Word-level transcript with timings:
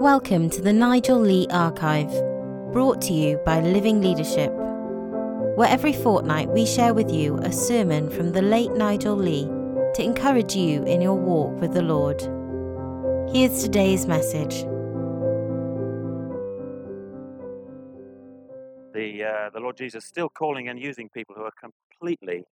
Welcome 0.00 0.48
to 0.50 0.62
the 0.62 0.72
Nigel 0.72 1.18
Lee 1.18 1.48
Archive, 1.50 2.12
brought 2.72 3.02
to 3.02 3.12
you 3.12 3.36
by 3.44 3.58
Living 3.58 4.00
Leadership, 4.00 4.52
where 5.56 5.68
every 5.68 5.92
fortnight 5.92 6.50
we 6.50 6.66
share 6.66 6.94
with 6.94 7.10
you 7.10 7.36
a 7.38 7.50
sermon 7.50 8.08
from 8.08 8.30
the 8.30 8.40
late 8.40 8.70
Nigel 8.74 9.16
Lee 9.16 9.46
to 9.94 10.04
encourage 10.04 10.54
you 10.54 10.84
in 10.84 11.00
your 11.00 11.16
walk 11.16 11.60
with 11.60 11.74
the 11.74 11.82
Lord. 11.82 12.20
Here's 13.34 13.60
today's 13.60 14.06
message. 14.06 14.64
the 18.94 19.24
uh, 19.24 19.50
the 19.50 19.58
Lord 19.58 19.76
Jesus 19.76 20.04
is 20.04 20.08
still 20.08 20.28
calling 20.28 20.68
and 20.68 20.80
using 20.80 21.08
people 21.08 21.34
who 21.34 21.42
are 21.42 21.52
completely 21.60 22.44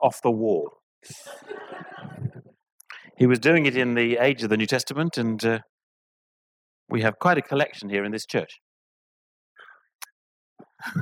off 0.00 0.22
the 0.22 0.30
wall. 0.30 0.70
he 3.16 3.26
was 3.26 3.40
doing 3.40 3.66
it 3.66 3.76
in 3.76 3.94
the 3.94 4.18
age 4.18 4.44
of 4.44 4.50
the 4.50 4.56
New 4.56 4.66
Testament, 4.66 5.18
and 5.18 5.44
uh, 5.44 5.58
we 6.92 7.00
have 7.00 7.18
quite 7.18 7.38
a 7.38 7.42
collection 7.42 7.88
here 7.88 8.04
in 8.04 8.12
this 8.12 8.26
church. 8.26 8.60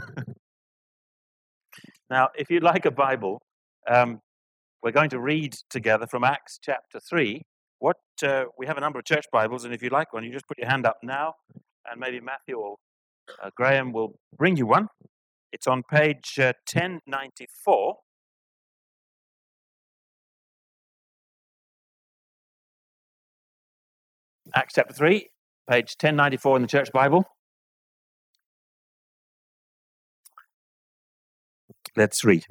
now, 2.08 2.28
if 2.38 2.48
you'd 2.48 2.62
like 2.62 2.86
a 2.86 2.92
Bible, 2.92 3.42
um, 3.90 4.20
we're 4.84 4.92
going 4.92 5.10
to 5.10 5.18
read 5.18 5.56
together 5.68 6.06
from 6.06 6.22
Acts 6.22 6.60
chapter 6.62 7.00
three. 7.00 7.42
What 7.80 7.96
uh, 8.22 8.44
we 8.56 8.66
have 8.68 8.76
a 8.76 8.80
number 8.80 9.00
of 9.00 9.04
church 9.04 9.24
Bibles, 9.32 9.64
and 9.64 9.74
if 9.74 9.82
you'd 9.82 9.90
like 9.90 10.12
one, 10.12 10.22
you 10.22 10.32
just 10.32 10.46
put 10.46 10.58
your 10.58 10.68
hand 10.68 10.86
up 10.86 10.98
now, 11.02 11.34
and 11.90 11.98
maybe 11.98 12.20
Matthew 12.20 12.54
or 12.54 12.76
uh, 13.42 13.50
Graham 13.56 13.92
will 13.92 14.14
bring 14.38 14.56
you 14.56 14.66
one. 14.66 14.86
It's 15.52 15.66
on 15.66 15.82
page 15.82 16.38
uh, 16.38 16.52
1094. 16.72 17.96
Acts 24.54 24.74
chapter 24.74 24.94
3, 24.94 25.28
page 25.70 25.94
1094 26.00 26.56
in 26.56 26.62
the 26.62 26.68
Church 26.68 26.90
Bible. 26.92 27.24
Let's 31.96 32.24
read. 32.24 32.44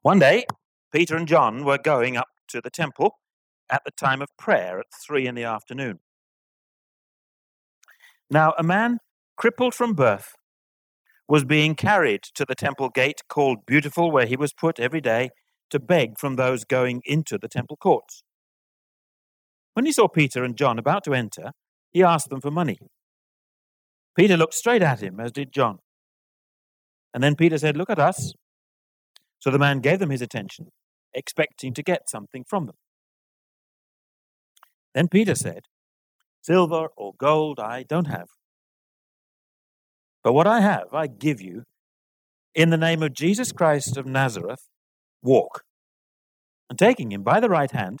One 0.00 0.18
day, 0.18 0.46
Peter 0.90 1.16
and 1.16 1.28
John 1.28 1.66
were 1.66 1.76
going 1.76 2.16
up 2.16 2.28
to 2.48 2.62
the 2.62 2.70
temple 2.70 3.18
at 3.68 3.82
the 3.84 3.90
time 3.90 4.22
of 4.22 4.28
prayer 4.38 4.78
at 4.78 4.86
three 5.06 5.26
in 5.26 5.34
the 5.34 5.44
afternoon. 5.44 6.00
Now, 8.30 8.54
a 8.56 8.62
man 8.62 9.00
crippled 9.36 9.74
from 9.74 9.92
birth 9.92 10.34
was 11.28 11.44
being 11.44 11.74
carried 11.74 12.22
to 12.36 12.46
the 12.46 12.54
temple 12.54 12.88
gate 12.88 13.20
called 13.28 13.66
Beautiful, 13.66 14.10
where 14.10 14.26
he 14.26 14.36
was 14.36 14.54
put 14.54 14.80
every 14.80 15.02
day 15.02 15.28
to 15.68 15.78
beg 15.78 16.18
from 16.18 16.36
those 16.36 16.64
going 16.64 17.02
into 17.04 17.36
the 17.36 17.48
temple 17.48 17.76
courts. 17.76 18.22
When 19.74 19.86
he 19.86 19.92
saw 19.92 20.08
Peter 20.08 20.44
and 20.44 20.56
John 20.56 20.78
about 20.78 21.04
to 21.04 21.14
enter, 21.14 21.52
he 21.90 22.02
asked 22.02 22.28
them 22.28 22.40
for 22.40 22.50
money. 22.50 22.78
Peter 24.16 24.36
looked 24.36 24.54
straight 24.54 24.82
at 24.82 25.02
him, 25.02 25.18
as 25.18 25.32
did 25.32 25.52
John. 25.52 25.78
And 27.14 27.22
then 27.22 27.36
Peter 27.36 27.58
said, 27.58 27.76
Look 27.76 27.90
at 27.90 27.98
us. 27.98 28.34
So 29.38 29.50
the 29.50 29.58
man 29.58 29.80
gave 29.80 29.98
them 29.98 30.10
his 30.10 30.22
attention, 30.22 30.68
expecting 31.14 31.74
to 31.74 31.82
get 31.82 32.08
something 32.08 32.44
from 32.46 32.66
them. 32.66 32.76
Then 34.94 35.08
Peter 35.08 35.34
said, 35.34 35.62
Silver 36.42 36.88
or 36.96 37.12
gold 37.18 37.58
I 37.58 37.82
don't 37.82 38.06
have. 38.06 38.28
But 40.22 40.34
what 40.34 40.46
I 40.46 40.60
have, 40.60 40.92
I 40.92 41.06
give 41.06 41.40
you. 41.40 41.64
In 42.54 42.70
the 42.70 42.76
name 42.76 43.02
of 43.02 43.14
Jesus 43.14 43.50
Christ 43.50 43.96
of 43.96 44.06
Nazareth, 44.06 44.68
walk. 45.22 45.62
And 46.68 46.78
taking 46.78 47.12
him 47.12 47.22
by 47.22 47.40
the 47.40 47.48
right 47.48 47.70
hand, 47.70 48.00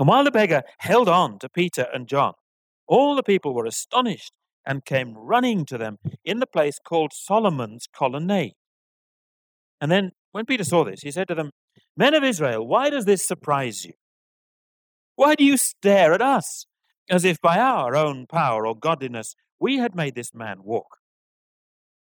And 0.00 0.08
while 0.08 0.24
the 0.24 0.32
beggar 0.32 0.62
held 0.78 1.08
on 1.08 1.38
to 1.38 1.48
Peter 1.48 1.86
and 1.94 2.08
John, 2.08 2.32
all 2.88 3.14
the 3.14 3.22
people 3.22 3.54
were 3.54 3.66
astonished 3.66 4.32
and 4.66 4.84
came 4.84 5.14
running 5.16 5.64
to 5.66 5.78
them 5.78 5.98
in 6.24 6.40
the 6.40 6.46
place 6.46 6.80
called 6.84 7.12
Solomon's 7.14 7.86
colonnade. 7.94 8.54
And 9.80 9.92
then, 9.92 10.10
when 10.32 10.44
Peter 10.44 10.64
saw 10.64 10.82
this, 10.84 11.02
he 11.02 11.12
said 11.12 11.28
to 11.28 11.36
them, 11.36 11.52
Men 11.96 12.14
of 12.14 12.24
Israel, 12.24 12.66
why 12.66 12.90
does 12.90 13.04
this 13.04 13.24
surprise 13.24 13.84
you? 13.84 13.92
Why 15.14 15.36
do 15.36 15.44
you 15.44 15.56
stare 15.56 16.12
at 16.12 16.20
us? 16.20 16.66
as 17.10 17.24
if 17.24 17.40
by 17.40 17.58
our 17.58 17.96
own 17.96 18.26
power 18.26 18.66
or 18.66 18.74
godliness 18.74 19.34
we 19.58 19.78
had 19.78 19.94
made 19.94 20.14
this 20.14 20.32
man 20.32 20.62
walk. 20.62 20.98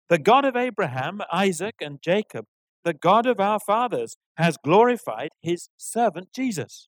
The 0.09 0.19
God 0.19 0.45
of 0.45 0.55
Abraham, 0.55 1.21
Isaac, 1.31 1.75
and 1.81 2.01
Jacob, 2.01 2.45
the 2.83 2.93
God 2.93 3.25
of 3.25 3.39
our 3.39 3.59
fathers, 3.59 4.17
has 4.35 4.57
glorified 4.63 5.29
his 5.41 5.69
servant 5.77 6.27
Jesus. 6.33 6.87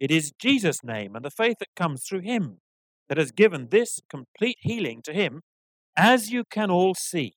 It 0.00 0.10
is 0.10 0.32
Jesus' 0.40 0.84
name 0.84 1.16
and 1.16 1.24
the 1.24 1.30
faith 1.30 1.56
that 1.60 1.74
comes 1.76 2.04
through 2.04 2.20
him 2.20 2.60
that 3.08 3.18
has 3.18 3.32
given 3.32 3.68
this 3.70 4.00
complete 4.08 4.58
healing 4.60 5.00
to 5.04 5.12
him, 5.12 5.42
as 5.96 6.30
you 6.30 6.44
can 6.50 6.70
all 6.70 6.94
see. 6.94 7.34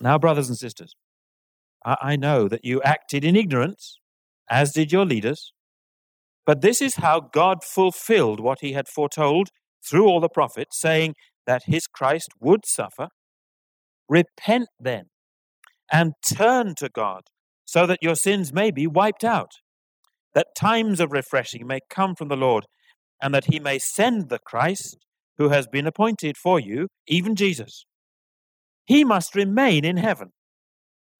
Now, 0.00 0.18
brothers 0.18 0.48
and 0.48 0.58
sisters, 0.58 0.94
I 1.84 2.16
know 2.16 2.48
that 2.48 2.64
you 2.64 2.82
acted 2.82 3.24
in 3.24 3.36
ignorance, 3.36 3.98
as 4.50 4.72
did 4.72 4.90
your 4.90 5.04
leaders. 5.04 5.52
But 6.46 6.62
this 6.62 6.82
is 6.82 6.96
how 6.96 7.20
God 7.20 7.62
fulfilled 7.62 8.40
what 8.40 8.58
he 8.60 8.72
had 8.72 8.88
foretold 8.88 9.48
through 9.88 10.06
all 10.06 10.20
the 10.20 10.28
prophets, 10.28 10.80
saying 10.80 11.14
that 11.46 11.64
his 11.66 11.86
Christ 11.86 12.30
would 12.40 12.66
suffer. 12.66 13.08
Repent 14.08 14.68
then 14.80 15.04
and 15.92 16.12
turn 16.26 16.74
to 16.76 16.88
God 16.88 17.22
so 17.64 17.86
that 17.86 18.02
your 18.02 18.14
sins 18.14 18.52
may 18.52 18.70
be 18.70 18.86
wiped 18.86 19.24
out, 19.24 19.52
that 20.34 20.54
times 20.56 21.00
of 21.00 21.12
refreshing 21.12 21.66
may 21.66 21.80
come 21.88 22.14
from 22.14 22.28
the 22.28 22.36
Lord, 22.36 22.66
and 23.22 23.34
that 23.34 23.46
he 23.46 23.58
may 23.58 23.78
send 23.78 24.28
the 24.28 24.38
Christ 24.38 24.98
who 25.38 25.48
has 25.48 25.66
been 25.66 25.86
appointed 25.86 26.36
for 26.36 26.60
you, 26.60 26.88
even 27.06 27.34
Jesus. 27.34 27.86
He 28.84 29.04
must 29.04 29.34
remain 29.34 29.84
in 29.84 29.96
heaven 29.96 30.30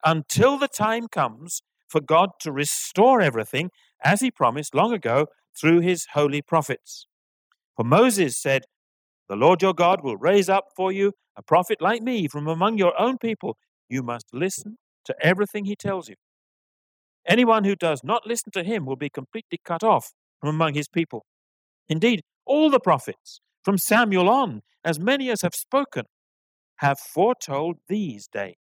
until 0.04 0.58
the 0.58 0.68
time 0.68 1.08
comes 1.08 1.62
for 1.88 2.00
God 2.00 2.30
to 2.40 2.52
restore 2.52 3.20
everything 3.20 3.70
as 4.04 4.20
he 4.20 4.30
promised 4.30 4.74
long 4.74 4.92
ago 4.92 5.26
through 5.58 5.80
his 5.80 6.06
holy 6.12 6.42
prophets. 6.42 7.06
For 7.76 7.84
Moses 7.84 8.40
said, 8.40 8.64
The 9.28 9.36
Lord 9.36 9.62
your 9.62 9.74
God 9.74 10.02
will 10.02 10.16
raise 10.16 10.48
up 10.48 10.64
for 10.76 10.92
you 10.92 11.12
a 11.36 11.42
prophet 11.42 11.80
like 11.80 12.02
me 12.02 12.28
from 12.28 12.46
among 12.46 12.78
your 12.78 13.00
own 13.00 13.18
people. 13.18 13.56
You 13.88 14.02
must 14.02 14.26
listen 14.32 14.76
to 15.06 15.14
everything 15.20 15.64
he 15.64 15.76
tells 15.76 16.08
you. 16.08 16.16
Anyone 17.26 17.64
who 17.64 17.74
does 17.74 18.02
not 18.04 18.26
listen 18.26 18.52
to 18.52 18.62
him 18.62 18.84
will 18.84 18.96
be 18.96 19.08
completely 19.08 19.58
cut 19.64 19.82
off 19.82 20.12
from 20.40 20.50
among 20.50 20.74
his 20.74 20.88
people. 20.88 21.24
Indeed, 21.88 22.22
all 22.46 22.70
the 22.70 22.80
prophets, 22.80 23.40
from 23.64 23.78
Samuel 23.78 24.28
on, 24.28 24.60
as 24.84 25.00
many 25.00 25.30
as 25.30 25.42
have 25.42 25.54
spoken, 25.54 26.04
have 26.76 26.98
foretold 26.98 27.76
these 27.88 28.28
days. 28.28 28.54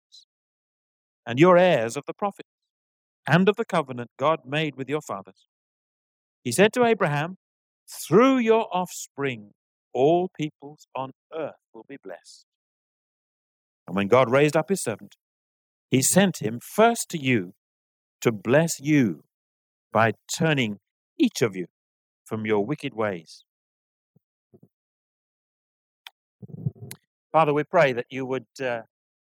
And 1.27 1.39
you're 1.39 1.57
heirs 1.57 1.97
of 1.97 2.05
the 2.07 2.15
prophets 2.15 2.49
and 3.27 3.49
of 3.49 3.57
the 3.57 3.65
covenant 3.65 4.11
God 4.19 4.41
made 4.45 4.77
with 4.77 4.89
your 4.89 5.01
fathers. 5.01 5.47
He 6.45 6.53
said 6.53 6.73
to 6.75 6.85
Abraham, 6.85 7.37
Through 8.07 8.39
your 8.39 8.69
offspring, 8.73 9.53
all 9.93 10.31
peoples 10.37 10.87
on 10.95 11.13
earth 11.37 11.55
will 11.75 11.85
be 11.89 11.97
blessed. 12.03 12.47
And 13.87 13.97
when 13.97 14.09
God 14.09 14.31
raised 14.31 14.57
up 14.57 14.69
his 14.69 14.83
servant, 14.83 15.17
he 15.91 16.03
sent 16.03 16.39
him 16.41 16.61
first 16.63 17.09
to 17.11 17.19
you 17.19 17.55
to 18.23 18.33
bless 18.33 18.81
you 18.81 19.25
by 19.93 20.13
turning 20.35 20.79
each 21.19 21.43
of 21.43 21.55
you 21.55 21.67
from 22.25 22.47
your 22.47 22.65
wicked 22.65 22.95
ways. 22.95 23.45
Father, 27.31 27.53
we 27.53 27.65
pray 27.65 27.93
that 27.93 28.07
you 28.11 28.25
would 28.27 28.47
uh, 28.63 28.83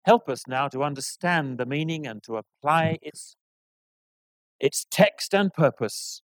help 0.05 0.29
us 0.29 0.47
now 0.47 0.67
to 0.67 0.83
understand 0.83 1.57
the 1.57 1.65
meaning 1.65 2.05
and 2.05 2.21
to 2.23 2.37
apply 2.37 2.97
its, 3.01 3.35
its 4.59 4.85
text 4.91 5.33
and 5.33 5.53
purpose 5.53 6.21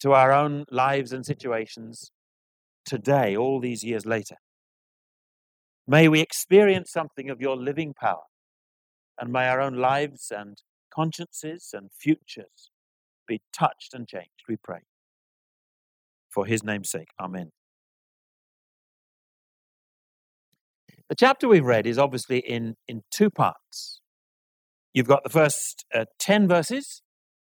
to 0.00 0.12
our 0.12 0.32
own 0.32 0.64
lives 0.70 1.12
and 1.12 1.26
situations 1.26 2.10
today, 2.84 3.36
all 3.36 3.60
these 3.60 3.84
years 3.84 4.06
later. 4.06 4.36
May 5.86 6.08
we 6.08 6.20
experience 6.20 6.90
something 6.90 7.28
of 7.28 7.40
your 7.40 7.56
living 7.56 7.92
power, 7.92 8.22
and 9.18 9.32
may 9.32 9.48
our 9.48 9.60
own 9.60 9.74
lives 9.74 10.32
and 10.34 10.56
consciences 10.92 11.70
and 11.72 11.90
futures 11.98 12.70
be 13.26 13.40
touched 13.52 13.94
and 13.94 14.08
changed, 14.08 14.44
we 14.48 14.56
pray. 14.56 14.80
For 16.28 16.46
his 16.46 16.62
name's 16.62 16.90
sake, 16.90 17.08
amen. 17.20 17.50
The 21.08 21.16
chapter 21.16 21.48
we've 21.48 21.64
read 21.64 21.86
is 21.86 21.98
obviously 21.98 22.38
in, 22.38 22.76
in 22.86 23.02
two 23.10 23.30
parts. 23.30 24.00
You've 24.94 25.08
got 25.08 25.24
the 25.24 25.30
first 25.30 25.84
uh, 25.94 26.04
10 26.20 26.46
verses, 26.46 27.02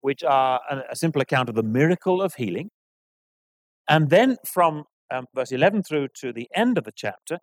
which 0.02 0.24
are 0.24 0.62
a, 0.70 0.84
a, 0.92 0.96
simple 0.96 1.22
account 1.22 1.50
of 1.50 1.56
the 1.56 1.64
miracle 1.64 2.22
of 2.22 2.36
healing. 2.36 2.70
And 3.90 4.10
then 4.10 4.38
from 4.46 4.86
um, 5.12 5.26
verse 5.36 5.52
11 5.52 5.84
through 5.84 6.08
to 6.22 6.32
the 6.32 6.48
end 6.56 6.78
of 6.78 6.86
the 6.86 6.94
chapter, 6.96 7.40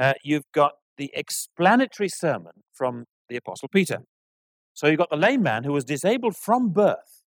uh, 0.00 0.14
you've 0.22 0.50
got 0.54 0.72
the 0.96 1.10
explanatory 1.14 2.08
sermon 2.08 2.52
from 2.72 3.04
the 3.28 3.36
Apostle 3.36 3.68
Peter. 3.68 3.98
So 4.74 4.86
you've 4.86 4.98
got 4.98 5.10
the 5.10 5.16
lame 5.16 5.42
man 5.42 5.64
who 5.64 5.72
was 5.72 5.84
disabled 5.84 6.36
from 6.36 6.70
birth. 6.70 7.22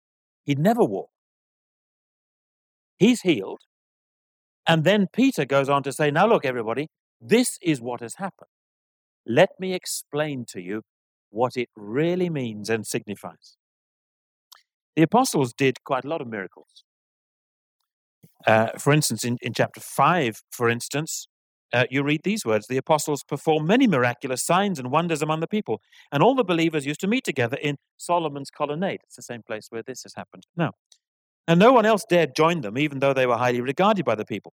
He'd 0.45 0.59
never 0.59 0.83
walked. 0.83 1.13
He's 2.97 3.21
healed. 3.21 3.61
And 4.67 4.83
then 4.83 5.07
Peter 5.11 5.45
goes 5.45 5.69
on 5.69 5.83
to 5.83 5.91
say, 5.91 6.11
Now 6.11 6.27
look, 6.27 6.45
everybody, 6.45 6.87
this 7.19 7.57
is 7.61 7.81
what 7.81 8.01
has 8.01 8.15
happened. 8.15 8.49
Let 9.25 9.49
me 9.59 9.73
explain 9.73 10.45
to 10.49 10.61
you 10.61 10.83
what 11.29 11.55
it 11.55 11.69
really 11.75 12.29
means 12.29 12.69
and 12.69 12.85
signifies. 12.85 13.57
The 14.95 15.03
apostles 15.03 15.53
did 15.53 15.83
quite 15.83 16.05
a 16.05 16.07
lot 16.07 16.21
of 16.21 16.27
miracles. 16.27 16.83
Uh, 18.45 18.69
for 18.77 18.91
instance, 18.91 19.23
in, 19.23 19.37
in 19.41 19.53
chapter 19.53 19.79
5, 19.79 20.41
for 20.51 20.69
instance, 20.69 21.27
uh, 21.73 21.85
you 21.89 22.03
read 22.03 22.21
these 22.23 22.45
words 22.45 22.67
The 22.67 22.77
apostles 22.77 23.23
performed 23.23 23.67
many 23.67 23.87
miraculous 23.87 24.45
signs 24.45 24.79
and 24.79 24.91
wonders 24.91 25.21
among 25.21 25.39
the 25.39 25.47
people, 25.47 25.81
and 26.11 26.21
all 26.21 26.35
the 26.35 26.43
believers 26.43 26.85
used 26.85 26.99
to 27.01 27.07
meet 27.07 27.23
together 27.23 27.57
in 27.61 27.77
Solomon's 27.97 28.49
colonnade. 28.49 29.01
It's 29.03 29.15
the 29.15 29.21
same 29.21 29.41
place 29.43 29.67
where 29.69 29.83
this 29.83 30.03
has 30.03 30.13
happened 30.15 30.45
now. 30.55 30.71
And 31.47 31.59
no 31.59 31.71
one 31.71 31.85
else 31.85 32.05
dared 32.07 32.35
join 32.35 32.61
them, 32.61 32.77
even 32.77 32.99
though 32.99 33.13
they 33.13 33.25
were 33.25 33.37
highly 33.37 33.61
regarded 33.61 34.05
by 34.05 34.15
the 34.15 34.25
people. 34.25 34.53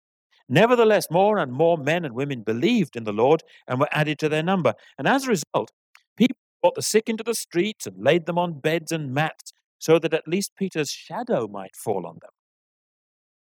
Nevertheless, 0.48 1.10
more 1.10 1.38
and 1.38 1.52
more 1.52 1.76
men 1.76 2.04
and 2.04 2.14
women 2.14 2.42
believed 2.42 2.96
in 2.96 3.04
the 3.04 3.12
Lord 3.12 3.42
and 3.66 3.80
were 3.80 3.88
added 3.90 4.18
to 4.20 4.28
their 4.28 4.42
number. 4.42 4.74
And 4.96 5.08
as 5.08 5.24
a 5.24 5.30
result, 5.30 5.72
people 6.16 6.36
brought 6.62 6.76
the 6.76 6.82
sick 6.82 7.08
into 7.08 7.24
the 7.24 7.34
streets 7.34 7.86
and 7.86 8.02
laid 8.02 8.26
them 8.26 8.38
on 8.38 8.60
beds 8.60 8.92
and 8.92 9.12
mats 9.12 9.52
so 9.78 9.98
that 9.98 10.14
at 10.14 10.28
least 10.28 10.52
Peter's 10.56 10.90
shadow 10.90 11.48
might 11.48 11.74
fall 11.74 12.06
on 12.06 12.18
them 12.22 12.30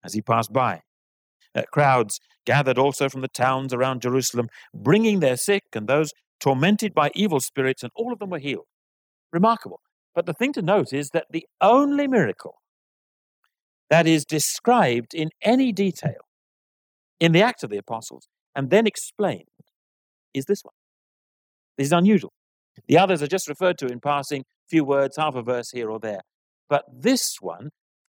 as 0.03 0.13
he 0.13 0.21
passed 0.21 0.53
by. 0.53 0.81
Uh, 1.55 1.63
crowds 1.71 2.19
gathered 2.45 2.77
also 2.77 3.09
from 3.09 3.21
the 3.21 3.27
towns 3.27 3.73
around 3.73 4.01
Jerusalem, 4.01 4.49
bringing 4.73 5.19
their 5.19 5.37
sick 5.37 5.63
and 5.73 5.87
those 5.87 6.11
tormented 6.39 6.93
by 6.93 7.11
evil 7.15 7.39
spirits, 7.39 7.83
and 7.83 7.91
all 7.95 8.11
of 8.11 8.19
them 8.19 8.29
were 8.29 8.39
healed. 8.39 8.65
Remarkable. 9.31 9.79
But 10.13 10.25
the 10.25 10.33
thing 10.33 10.53
to 10.53 10.61
note 10.61 10.93
is 10.93 11.09
that 11.09 11.27
the 11.31 11.45
only 11.61 12.07
miracle 12.07 12.55
that 13.89 14.07
is 14.07 14.25
described 14.25 15.13
in 15.13 15.29
any 15.41 15.71
detail 15.71 16.27
in 17.19 17.31
the 17.31 17.41
Acts 17.41 17.63
of 17.63 17.69
the 17.69 17.77
Apostles 17.77 18.27
and 18.55 18.69
then 18.69 18.85
explained 18.85 19.47
is 20.33 20.45
this 20.45 20.61
one. 20.63 20.73
This 21.77 21.87
is 21.87 21.93
unusual. 21.93 22.33
The 22.87 22.97
others 22.97 23.21
are 23.21 23.27
just 23.27 23.47
referred 23.47 23.77
to 23.79 23.87
in 23.87 23.99
passing, 23.99 24.43
few 24.69 24.83
words, 24.83 25.17
half 25.17 25.35
a 25.35 25.41
verse 25.41 25.69
here 25.71 25.89
or 25.89 25.99
there. 25.99 26.21
But 26.69 26.85
this 26.91 27.37
one, 27.39 27.69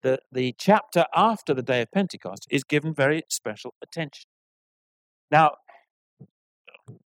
the, 0.07 0.19
the 0.31 0.55
chapter 0.57 1.05
after 1.15 1.53
the 1.53 1.61
day 1.61 1.81
of 1.81 1.91
Pentecost, 1.91 2.47
is 2.49 2.63
given 2.63 2.93
very 2.93 3.23
special 3.29 3.73
attention. 3.81 4.29
Now, 5.29 5.55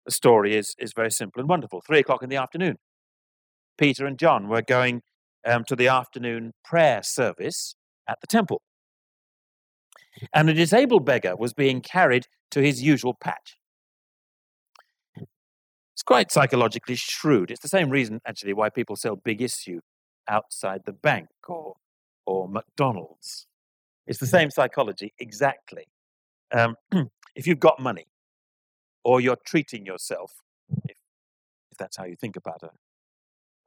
the 0.05 0.11
story 0.11 0.55
is, 0.55 0.75
is 0.77 0.93
very 0.93 1.11
simple 1.11 1.39
and 1.39 1.49
wonderful. 1.49 1.81
Three 1.85 1.99
o'clock 1.99 2.23
in 2.23 2.29
the 2.29 2.35
afternoon, 2.35 2.75
Peter 3.77 4.05
and 4.05 4.19
John 4.19 4.49
were 4.49 4.61
going 4.61 5.01
um, 5.45 5.63
to 5.67 5.75
the 5.75 5.87
afternoon 5.87 6.53
prayer 6.63 7.01
service 7.03 7.75
at 8.07 8.19
the 8.21 8.27
temple 8.27 8.61
and 10.33 10.49
a 10.49 10.53
disabled 10.53 11.05
beggar 11.05 11.35
was 11.35 11.53
being 11.53 11.81
carried 11.81 12.27
to 12.51 12.61
his 12.61 12.81
usual 12.81 13.13
patch. 13.13 13.57
It's 15.15 16.03
quite 16.03 16.31
psychologically 16.31 16.95
shrewd. 16.95 17.51
It's 17.51 17.61
the 17.61 17.67
same 17.67 17.89
reason, 17.89 18.21
actually, 18.25 18.53
why 18.53 18.69
people 18.69 18.95
sell 18.95 19.15
big 19.15 19.41
issue 19.41 19.81
outside 20.27 20.81
the 20.85 20.93
bank 20.93 21.27
or, 21.47 21.75
or 22.29 22.47
McDonald's. 22.47 23.47
It's 24.05 24.19
the 24.19 24.27
same 24.27 24.51
psychology, 24.51 25.13
exactly. 25.17 25.87
Um, 26.51 26.75
if 27.35 27.47
you've 27.47 27.59
got 27.59 27.79
money 27.79 28.05
or 29.03 29.19
you're 29.19 29.37
treating 29.45 29.83
yourself, 29.83 30.33
if, 30.87 30.97
if 31.71 31.77
that's 31.79 31.97
how 31.97 32.05
you 32.05 32.15
think 32.15 32.35
about 32.35 32.61
a, 32.61 32.69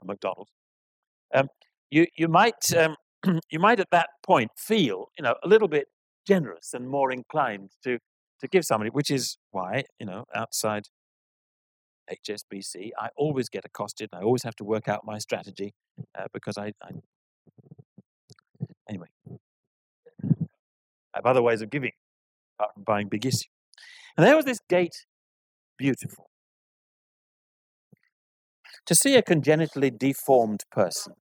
a 0.01 0.05
McDonald's, 0.05 0.53
um, 1.35 1.49
you, 1.91 2.07
you, 2.17 2.29
might, 2.29 2.73
um, 2.77 2.95
you 3.51 3.59
might 3.59 3.81
at 3.81 3.91
that 3.91 4.11
point 4.25 4.53
feel 4.57 5.09
you 5.19 5.25
know, 5.25 5.35
a 5.43 5.49
little 5.49 5.69
bit 5.69 5.89
generous 6.25 6.73
and 6.73 6.89
more 6.89 7.11
inclined 7.11 7.71
to 7.83 7.99
to 8.41 8.49
give 8.49 8.65
somebody, 8.65 8.91
which 8.91 9.09
is 9.09 9.39
why 9.53 9.85
you 10.01 10.07
know 10.07 10.25
outside 10.35 10.89
HSBC, 12.11 12.91
I 12.99 13.09
always 13.17 13.49
get 13.49 13.65
accosted. 13.65 14.11
I 14.13 14.23
always 14.23 14.43
have 14.43 14.57
to 14.57 14.65
work 14.65 14.89
out 14.89 15.03
my 15.05 15.19
strategy 15.19 15.75
uh, 16.19 16.27
because 16.33 16.59
I, 16.59 16.73
I 16.83 16.91
anyway 18.93 19.09
I 21.15 21.19
have 21.19 21.27
other 21.27 21.43
ways 21.43 21.63
of 21.63 21.71
giving 21.71 21.93
apart 22.59 22.75
from 22.75 22.85
buying 22.85 23.09
big 23.09 23.27
issue. 23.27 23.49
And 24.17 24.27
there 24.27 24.37
was 24.37 24.45
this 24.45 24.61
gate, 24.69 25.07
beautiful. 25.79 26.31
To 28.87 28.95
see 28.95 29.15
a 29.17 29.23
congenitally 29.23 29.91
deformed 29.91 30.61
person 30.71 31.15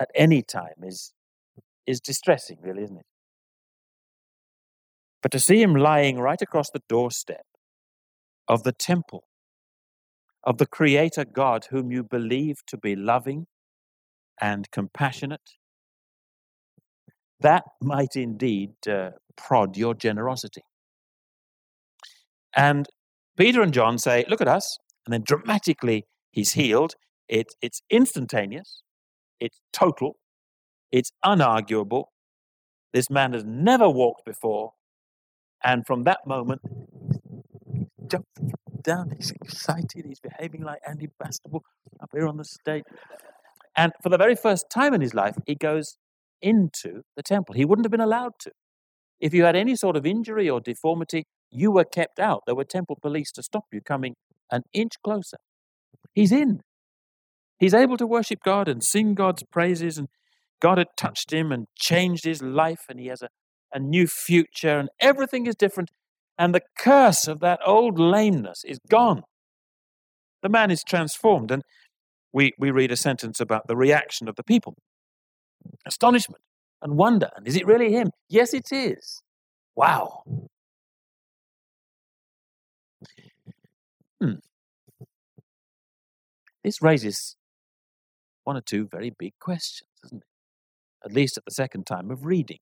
at 0.00 0.10
any 0.14 0.42
time 0.42 0.82
is 0.82 1.12
is 1.86 2.00
distressing, 2.00 2.58
really, 2.62 2.84
isn't 2.84 2.98
it? 2.98 3.06
But 5.20 5.32
to 5.32 5.40
see 5.40 5.60
him 5.60 5.74
lying 5.74 6.18
right 6.18 6.40
across 6.40 6.70
the 6.70 6.82
doorstep 6.88 7.44
of 8.48 8.62
the 8.62 8.72
temple 8.72 9.24
of 10.44 10.58
the 10.58 10.66
Creator 10.66 11.24
God, 11.24 11.66
whom 11.70 11.90
you 11.90 12.04
believe 12.04 12.56
to 12.68 12.76
be 12.76 12.94
loving 12.94 13.46
and 14.40 14.70
compassionate, 14.70 15.56
that 17.42 17.64
might 17.80 18.16
indeed 18.16 18.72
uh, 18.88 19.10
prod 19.36 19.76
your 19.76 19.94
generosity. 19.94 20.62
And 22.54 22.86
Peter 23.36 23.62
and 23.62 23.72
John 23.72 23.98
say, 23.98 24.24
Look 24.28 24.40
at 24.40 24.48
us. 24.48 24.78
And 25.06 25.12
then 25.12 25.22
dramatically, 25.24 26.06
he's 26.30 26.52
healed. 26.52 26.94
It, 27.28 27.54
it's 27.60 27.80
instantaneous, 27.90 28.82
it's 29.40 29.60
total, 29.72 30.16
it's 30.90 31.10
unarguable. 31.24 32.04
This 32.92 33.08
man 33.08 33.32
has 33.32 33.42
never 33.44 33.88
walked 33.88 34.26
before, 34.26 34.72
and 35.64 35.86
from 35.86 36.04
that 36.04 36.26
moment, 36.26 36.60
jumping 38.06 38.52
down, 38.82 39.14
he's 39.16 39.30
excited, 39.30 40.04
he's 40.06 40.20
behaving 40.20 40.62
like 40.62 40.80
Andy 40.86 41.08
Bastable 41.22 41.60
up 42.02 42.10
here 42.12 42.26
on 42.26 42.36
the 42.36 42.44
stage. 42.44 42.84
And 43.76 43.92
for 44.02 44.10
the 44.10 44.18
very 44.18 44.34
first 44.34 44.66
time 44.70 44.92
in 44.92 45.00
his 45.00 45.14
life, 45.14 45.36
he 45.46 45.54
goes 45.54 45.96
into 46.42 47.02
the 47.16 47.22
temple. 47.22 47.54
He 47.54 47.64
wouldn't 47.64 47.84
have 47.84 47.90
been 47.90 48.00
allowed 48.00 48.32
to. 48.40 48.50
If 49.20 49.32
you 49.32 49.44
had 49.44 49.56
any 49.56 49.76
sort 49.76 49.96
of 49.96 50.04
injury 50.04 50.50
or 50.50 50.60
deformity, 50.60 51.24
you 51.50 51.70
were 51.70 51.84
kept 51.84 52.18
out. 52.18 52.42
There 52.46 52.54
were 52.54 52.64
temple 52.64 52.98
police 53.00 53.30
to 53.32 53.42
stop 53.42 53.64
you 53.72 53.80
coming 53.80 54.14
an 54.50 54.62
inch 54.72 54.94
closer. 55.02 55.38
He's 56.14 56.32
in. 56.32 56.60
He's 57.58 57.74
able 57.74 57.96
to 57.96 58.06
worship 58.06 58.40
God 58.44 58.68
and 58.68 58.82
sing 58.82 59.14
God's 59.14 59.44
praises, 59.44 59.96
and 59.96 60.08
God 60.60 60.78
had 60.78 60.88
touched 60.96 61.32
him 61.32 61.52
and 61.52 61.66
changed 61.78 62.24
his 62.24 62.42
life, 62.42 62.82
and 62.88 62.98
he 62.98 63.06
has 63.06 63.22
a 63.22 63.28
a 63.72 63.78
new 63.78 64.06
future, 64.06 64.78
and 64.78 64.88
everything 65.00 65.46
is 65.46 65.54
different. 65.54 65.90
And 66.38 66.54
the 66.54 66.62
curse 66.78 67.28
of 67.28 67.40
that 67.40 67.60
old 67.64 67.98
lameness 67.98 68.64
is 68.64 68.78
gone. 68.88 69.22
The 70.42 70.48
man 70.48 70.70
is 70.70 70.82
transformed. 70.82 71.50
And 71.50 71.62
we, 72.32 72.52
we 72.58 72.70
read 72.70 72.90
a 72.90 72.96
sentence 72.96 73.40
about 73.40 73.66
the 73.68 73.76
reaction 73.76 74.28
of 74.28 74.36
the 74.36 74.42
people 74.42 74.74
astonishment 75.86 76.42
and 76.80 76.96
wonder. 76.96 77.30
And 77.36 77.46
is 77.46 77.56
it 77.56 77.66
really 77.66 77.92
him? 77.92 78.10
Yes, 78.28 78.54
it 78.54 78.72
is. 78.72 79.22
Wow. 79.74 80.22
Hmm. 84.20 84.34
This 86.62 86.80
raises 86.82 87.36
one 88.44 88.56
or 88.56 88.60
two 88.60 88.88
very 88.90 89.10
big 89.10 89.32
questions, 89.40 89.88
doesn't 90.02 90.18
it? 90.18 90.24
At 91.04 91.12
least 91.12 91.36
at 91.36 91.44
the 91.44 91.50
second 91.50 91.86
time 91.86 92.10
of 92.10 92.24
reading. 92.24 92.58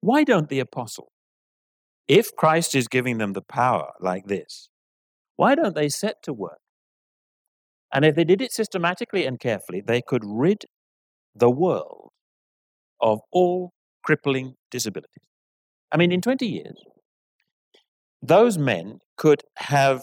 Why 0.00 0.24
don't 0.24 0.48
the 0.48 0.60
apostles, 0.60 1.10
if 2.08 2.34
Christ 2.34 2.74
is 2.74 2.88
giving 2.88 3.18
them 3.18 3.32
the 3.32 3.42
power 3.42 3.92
like 4.00 4.26
this, 4.26 4.70
why 5.36 5.54
don't 5.54 5.74
they 5.74 5.88
set 5.88 6.22
to 6.24 6.32
work? 6.32 6.59
And 7.92 8.04
if 8.04 8.14
they 8.14 8.24
did 8.24 8.40
it 8.40 8.52
systematically 8.52 9.26
and 9.26 9.38
carefully, 9.40 9.80
they 9.80 10.00
could 10.00 10.22
rid 10.24 10.64
the 11.34 11.50
world 11.50 12.10
of 13.00 13.20
all 13.32 13.72
crippling 14.04 14.54
disabilities. 14.70 15.24
I 15.92 15.96
mean, 15.96 16.12
in 16.12 16.20
20 16.20 16.46
years, 16.46 16.76
those 18.22 18.58
men 18.58 18.98
could 19.16 19.42
have 19.56 20.02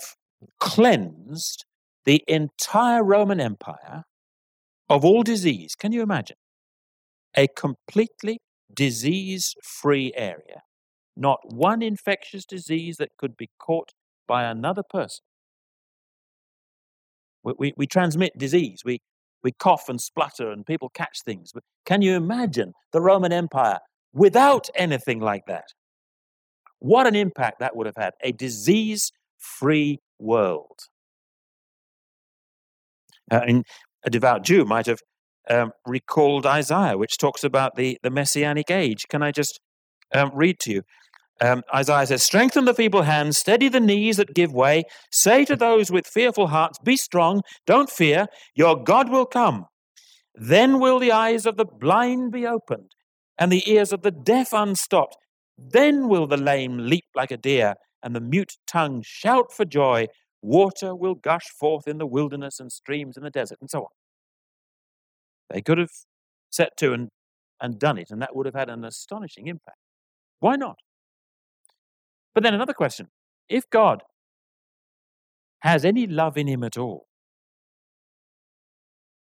cleansed 0.59 1.65
the 2.05 2.23
entire 2.27 3.03
Roman 3.03 3.39
Empire 3.39 4.03
of 4.89 5.05
all 5.05 5.23
disease. 5.23 5.75
Can 5.75 5.91
you 5.91 6.01
imagine? 6.01 6.37
A 7.35 7.47
completely 7.47 8.39
disease 8.73 9.53
free 9.63 10.11
area. 10.15 10.61
Not 11.15 11.39
one 11.45 11.81
infectious 11.81 12.45
disease 12.45 12.97
that 12.97 13.09
could 13.17 13.35
be 13.37 13.49
caught 13.59 13.91
by 14.27 14.43
another 14.43 14.83
person. 14.87 15.23
We, 17.47 17.53
we, 17.57 17.73
we, 17.77 17.87
transmit 17.87 18.37
disease. 18.37 18.81
We, 18.83 18.99
we 19.43 19.53
cough 19.53 19.87
and 19.87 20.01
splutter 20.01 20.51
and 20.51 20.65
people 20.65 20.89
catch 20.89 21.19
things. 21.23 21.51
But 21.53 21.63
can 21.85 22.01
you 22.01 22.15
imagine 22.15 22.73
the 22.91 23.01
Roman 23.01 23.31
Empire 23.31 23.79
without 24.13 24.69
anything 24.75 25.19
like 25.21 25.43
that? 25.47 25.65
What 26.79 27.07
an 27.07 27.15
impact 27.15 27.59
that 27.59 27.75
would 27.75 27.87
have 27.87 27.95
had. 27.95 28.13
A 28.21 28.31
disease 28.31 29.11
free 29.37 29.99
world. 30.19 30.79
Uh, 33.31 33.41
and 33.47 33.65
a 34.05 34.09
devout 34.09 34.43
Jew 34.43 34.65
might 34.65 34.85
have 34.85 34.99
um, 35.49 35.71
recalled 35.85 36.45
Isaiah, 36.45 36.97
which 36.97 37.17
talks 37.17 37.43
about 37.43 37.75
the, 37.75 37.97
the 38.03 38.09
messianic 38.09 38.69
age. 38.69 39.05
Can 39.09 39.23
I 39.23 39.31
just 39.31 39.59
um, 40.13 40.31
read 40.33 40.59
to 40.61 40.71
you? 40.71 40.81
Um, 41.39 41.63
Isaiah 41.73 42.07
says, 42.07 42.23
Strengthen 42.23 42.65
the 42.65 42.73
feeble 42.73 43.03
hands, 43.03 43.37
steady 43.37 43.69
the 43.69 43.79
knees 43.79 44.17
that 44.17 44.33
give 44.33 44.53
way. 44.53 44.83
Say 45.11 45.45
to 45.45 45.55
those 45.55 45.91
with 45.91 46.07
fearful 46.07 46.47
hearts, 46.47 46.79
Be 46.79 46.97
strong, 46.97 47.41
don't 47.65 47.89
fear, 47.89 48.27
your 48.55 48.81
God 48.81 49.09
will 49.09 49.25
come. 49.25 49.65
Then 50.33 50.79
will 50.79 50.99
the 50.99 51.11
eyes 51.11 51.45
of 51.45 51.57
the 51.57 51.65
blind 51.65 52.31
be 52.31 52.45
opened, 52.45 52.91
and 53.37 53.51
the 53.51 53.69
ears 53.69 53.91
of 53.91 54.01
the 54.01 54.11
deaf 54.11 54.49
unstopped. 54.51 55.17
Then 55.57 56.07
will 56.07 56.27
the 56.27 56.37
lame 56.37 56.77
leap 56.77 57.05
like 57.15 57.31
a 57.31 57.37
deer, 57.37 57.75
and 58.03 58.15
the 58.15 58.21
mute 58.21 58.53
tongue 58.67 59.03
shout 59.05 59.51
for 59.51 59.65
joy. 59.65 60.07
Water 60.41 60.95
will 60.95 61.15
gush 61.15 61.47
forth 61.59 61.87
in 61.87 61.97
the 61.97 62.05
wilderness 62.05 62.59
and 62.59 62.71
streams 62.71 63.17
in 63.17 63.23
the 63.23 63.31
desert, 63.31 63.57
and 63.61 63.69
so 63.69 63.79
on. 63.81 63.89
They 65.49 65.61
could 65.61 65.77
have 65.77 65.91
set 66.49 66.77
to 66.77 66.93
and, 66.93 67.09
and 67.61 67.79
done 67.79 67.97
it, 67.97 68.11
and 68.11 68.21
that 68.21 68.35
would 68.35 68.45
have 68.45 68.55
had 68.55 68.69
an 68.69 68.85
astonishing 68.85 69.47
impact. 69.47 69.77
Why 70.39 70.55
not? 70.55 70.77
But 72.37 72.43
then 72.43 72.53
another 72.53 72.73
question 72.73 73.07
if 73.49 73.67
God 73.67 74.03
has 75.61 75.83
any 75.83 76.05
love 76.05 76.37
in 76.37 76.45
him 76.45 76.63
at 76.63 76.77
all, 76.77 77.07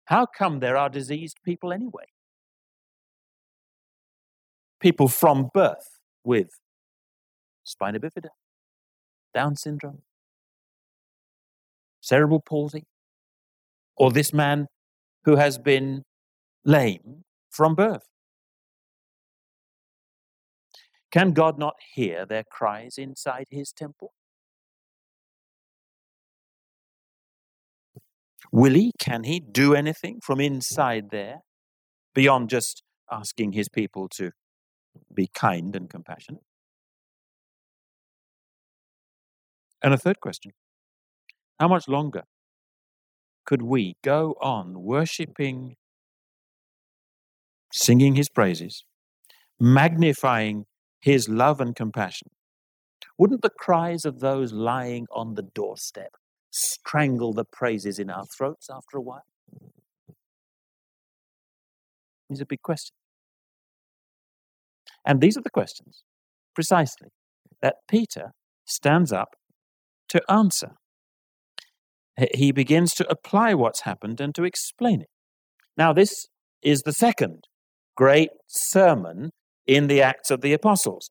how 0.06 0.26
come 0.26 0.60
there 0.60 0.76
are 0.76 0.90
diseased 0.90 1.38
people 1.46 1.72
anyway? 1.72 2.06
People 4.80 5.08
from 5.08 5.52
birth 5.54 6.00
with 6.24 6.50
spina 7.64 8.00
bifida, 8.00 8.30
Down 9.36 9.56
syndrome, 9.56 10.02
cerebral 12.02 12.42
palsy, 12.42 12.86
or 13.98 14.10
this 14.10 14.34
man 14.34 14.66
who 15.26 15.36
has 15.36 15.60
been 15.60 16.02
lame 16.64 17.24
from 17.52 17.76
birth. 17.76 18.08
Can 21.16 21.32
God 21.32 21.58
not 21.58 21.76
hear 21.94 22.26
their 22.26 22.44
cries 22.44 22.96
inside 22.98 23.46
his 23.50 23.72
temple? 23.72 24.12
Will 28.52 28.74
he, 28.74 28.92
can 29.00 29.24
he 29.24 29.40
do 29.40 29.74
anything 29.74 30.20
from 30.22 30.42
inside 30.42 31.12
there 31.12 31.38
beyond 32.14 32.50
just 32.50 32.84
asking 33.10 33.54
his 33.54 33.70
people 33.70 34.10
to 34.10 34.32
be 35.14 35.30
kind 35.34 35.74
and 35.74 35.90
compassionate? 35.90 36.44
And 39.82 39.94
a 39.94 39.98
third 39.98 40.20
question 40.20 40.52
How 41.62 41.70
much 41.70 41.88
longer 41.88 42.24
could 43.46 43.62
we 43.62 43.96
go 44.04 44.36
on 44.42 44.84
worshiping, 44.84 45.78
singing 47.72 48.16
his 48.16 48.28
praises, 48.28 48.84
magnifying 49.62 50.66
his 51.06 51.30
love 51.30 51.62
and 51.62 51.76
compassion? 51.76 52.30
Wouldn't 53.20 53.44
the 53.44 53.52
cries 53.52 54.06
of 54.06 54.20
those 54.20 54.52
lying 54.52 55.06
on 55.12 55.36
the 55.36 55.44
doorstep 55.44 56.16
strangle 56.50 57.32
the 57.32 57.46
praises 57.46 58.00
in 58.00 58.10
our 58.10 58.26
throats 58.26 58.70
after 58.72 58.98
a 58.98 59.02
while? 59.02 59.28
These 62.28 62.42
are 62.42 62.46
big 62.46 62.64
questions. 62.64 62.98
And 65.06 65.22
these 65.22 65.38
are 65.38 65.44
the 65.44 65.52
questions, 65.52 66.04
precisely, 66.56 67.10
that 67.62 67.76
Peter 67.88 68.32
stands 68.66 69.12
up 69.12 69.36
to 70.10 70.24
answer. 70.28 70.72
He 72.34 72.52
begins 72.52 72.96
to 72.96 73.08
apply 73.08 73.54
what's 73.54 73.82
happened 73.82 74.20
and 74.20 74.34
to 74.34 74.44
explain 74.44 75.02
it. 75.02 75.10
Now, 75.78 75.94
this 75.94 76.26
is 76.64 76.82
the 76.82 76.94
second 76.94 77.44
great 77.96 78.32
sermon 78.48 79.30
in 79.68 79.88
the 79.88 80.02
Acts 80.02 80.32
of 80.32 80.42
the 80.42 80.54
Apostles. 80.54 81.10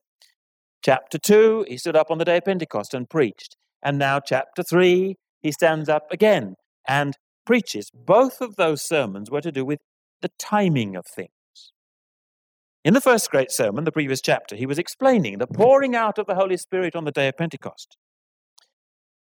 Chapter 0.84 1.18
2, 1.18 1.66
he 1.68 1.76
stood 1.76 1.96
up 1.96 2.11
on 2.11 2.18
the 2.18 2.25
day 2.25 2.37
of 2.38 2.44
Pentecost 2.44 2.94
and 2.94 3.08
preached. 3.08 3.56
And 3.82 3.99
now, 3.99 4.20
chapter 4.20 4.62
3, 4.62 5.16
he 5.42 5.52
stands 5.52 5.88
up 5.88 6.04
again 6.11 6.54
and 6.87 7.14
preaches. 7.46 7.90
Both 7.94 8.40
of 8.40 8.56
those 8.56 8.87
sermons 8.87 9.30
were 9.30 9.40
to 9.40 9.52
do 9.52 9.64
with 9.64 9.80
the 10.23 10.30
timing 10.38 10.96
of 10.96 11.04
things. 11.06 11.30
In 12.84 12.92
the 12.92 13.00
first 13.00 13.30
great 13.30 13.50
sermon, 13.50 13.84
the 13.84 13.92
previous 13.92 14.20
chapter, 14.20 14.56
he 14.56 14.66
was 14.66 14.78
explaining 14.78 15.38
the 15.38 15.46
pouring 15.46 15.96
out 15.96 16.18
of 16.18 16.26
the 16.26 16.34
Holy 16.34 16.58
Spirit 16.58 16.94
on 16.94 17.04
the 17.04 17.12
day 17.12 17.28
of 17.28 17.37
Pentecost. 17.37 17.96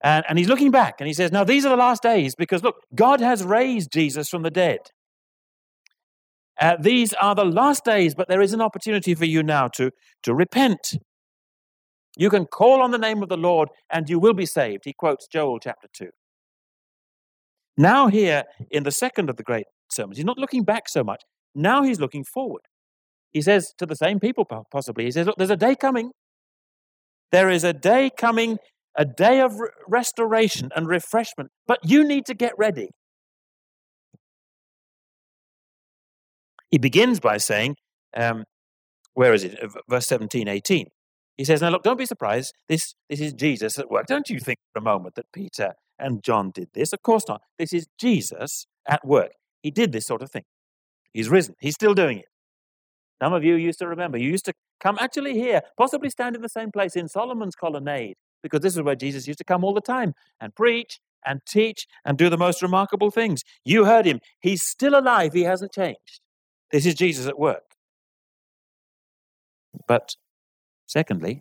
And, 0.02 0.24
and 0.28 0.38
he's 0.38 0.48
looking 0.48 0.70
back 0.70 0.96
and 1.00 1.06
he 1.06 1.14
says, 1.14 1.32
Now 1.32 1.44
these 1.44 1.64
are 1.64 1.70
the 1.70 1.76
last 1.76 2.02
days 2.02 2.34
because 2.34 2.62
look, 2.62 2.82
God 2.94 3.20
has 3.20 3.44
raised 3.44 3.92
Jesus 3.92 4.28
from 4.28 4.42
the 4.42 4.50
dead. 4.50 4.80
Uh, 6.60 6.76
these 6.80 7.12
are 7.14 7.34
the 7.34 7.44
last 7.44 7.84
days, 7.84 8.14
but 8.14 8.28
there 8.28 8.40
is 8.40 8.52
an 8.52 8.60
opportunity 8.60 9.14
for 9.14 9.26
you 9.26 9.42
now 9.42 9.68
to, 9.68 9.90
to 10.22 10.34
repent. 10.34 10.94
You 12.16 12.30
can 12.30 12.46
call 12.46 12.80
on 12.80 12.92
the 12.92 12.98
name 12.98 13.22
of 13.22 13.28
the 13.28 13.36
Lord 13.36 13.68
and 13.90 14.08
you 14.08 14.18
will 14.18 14.32
be 14.32 14.46
saved. 14.46 14.84
He 14.84 14.94
quotes 14.94 15.26
Joel 15.26 15.58
chapter 15.58 15.88
2. 15.92 16.08
Now, 17.76 18.08
here 18.08 18.44
in 18.70 18.84
the 18.84 18.90
second 18.90 19.28
of 19.28 19.36
the 19.36 19.42
great 19.42 19.66
sermons, 19.90 20.16
he's 20.16 20.24
not 20.24 20.38
looking 20.38 20.64
back 20.64 20.88
so 20.88 21.04
much. 21.04 21.22
Now 21.54 21.82
he's 21.82 22.00
looking 22.00 22.24
forward. 22.24 22.62
He 23.32 23.42
says 23.42 23.74
to 23.76 23.84
the 23.84 23.96
same 23.96 24.18
people, 24.18 24.46
possibly, 24.72 25.04
he 25.04 25.10
says, 25.10 25.26
Look, 25.26 25.36
there's 25.36 25.50
a 25.50 25.56
day 25.56 25.74
coming. 25.74 26.10
There 27.32 27.50
is 27.50 27.64
a 27.64 27.74
day 27.74 28.10
coming, 28.16 28.56
a 28.96 29.04
day 29.04 29.40
of 29.40 29.52
restoration 29.86 30.70
and 30.74 30.88
refreshment, 30.88 31.50
but 31.66 31.78
you 31.82 32.02
need 32.02 32.24
to 32.26 32.34
get 32.34 32.52
ready. 32.56 32.88
He 36.70 36.78
begins 36.78 37.20
by 37.20 37.36
saying, 37.38 37.76
um, 38.16 38.44
where 39.14 39.32
is 39.32 39.44
it? 39.44 39.58
Verse 39.88 40.06
17, 40.06 40.48
18. 40.48 40.88
He 41.36 41.44
says, 41.44 41.60
Now 41.60 41.70
look, 41.70 41.82
don't 41.82 41.98
be 41.98 42.06
surprised. 42.06 42.54
This, 42.68 42.94
this 43.08 43.20
is 43.20 43.32
Jesus 43.32 43.78
at 43.78 43.90
work. 43.90 44.06
Don't 44.06 44.28
you 44.28 44.38
think 44.38 44.58
for 44.72 44.78
a 44.78 44.82
moment 44.82 45.14
that 45.16 45.26
Peter 45.32 45.74
and 45.98 46.22
John 46.22 46.50
did 46.50 46.68
this? 46.74 46.92
Of 46.92 47.02
course 47.02 47.24
not. 47.28 47.42
This 47.58 47.72
is 47.72 47.86
Jesus 47.98 48.66
at 48.86 49.06
work. 49.06 49.32
He 49.62 49.70
did 49.70 49.92
this 49.92 50.06
sort 50.06 50.22
of 50.22 50.30
thing. 50.30 50.44
He's 51.12 51.28
risen. 51.28 51.54
He's 51.60 51.74
still 51.74 51.94
doing 51.94 52.18
it. 52.18 52.26
Some 53.22 53.32
of 53.32 53.44
you 53.44 53.54
used 53.54 53.78
to 53.78 53.88
remember. 53.88 54.18
You 54.18 54.30
used 54.30 54.44
to 54.46 54.54
come 54.80 54.98
actually 55.00 55.34
here, 55.34 55.62
possibly 55.78 56.10
stand 56.10 56.36
in 56.36 56.42
the 56.42 56.48
same 56.48 56.70
place 56.70 56.96
in 56.96 57.08
Solomon's 57.08 57.54
colonnade, 57.54 58.16
because 58.42 58.60
this 58.60 58.74
is 58.74 58.82
where 58.82 58.94
Jesus 58.94 59.26
used 59.26 59.38
to 59.38 59.44
come 59.44 59.64
all 59.64 59.72
the 59.72 59.80
time 59.80 60.12
and 60.40 60.54
preach 60.54 60.98
and 61.24 61.40
teach 61.48 61.86
and 62.04 62.18
do 62.18 62.28
the 62.28 62.36
most 62.36 62.62
remarkable 62.62 63.10
things. 63.10 63.42
You 63.64 63.86
heard 63.86 64.04
him. 64.06 64.20
He's 64.40 64.62
still 64.62 64.98
alive. 64.98 65.32
He 65.32 65.42
hasn't 65.42 65.72
changed. 65.72 66.20
This 66.76 66.84
is 66.84 66.94
Jesus 66.94 67.26
at 67.26 67.38
work. 67.38 67.72
But 69.88 70.14
secondly, 70.84 71.40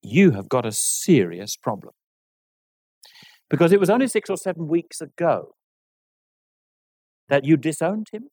you 0.00 0.30
have 0.30 0.48
got 0.48 0.64
a 0.64 0.70
serious 0.70 1.56
problem. 1.56 1.92
Because 3.50 3.72
it 3.72 3.80
was 3.80 3.90
only 3.90 4.06
six 4.06 4.30
or 4.30 4.36
seven 4.36 4.68
weeks 4.68 5.00
ago 5.00 5.54
that 7.28 7.44
you 7.44 7.56
disowned 7.56 8.06
him, 8.12 8.28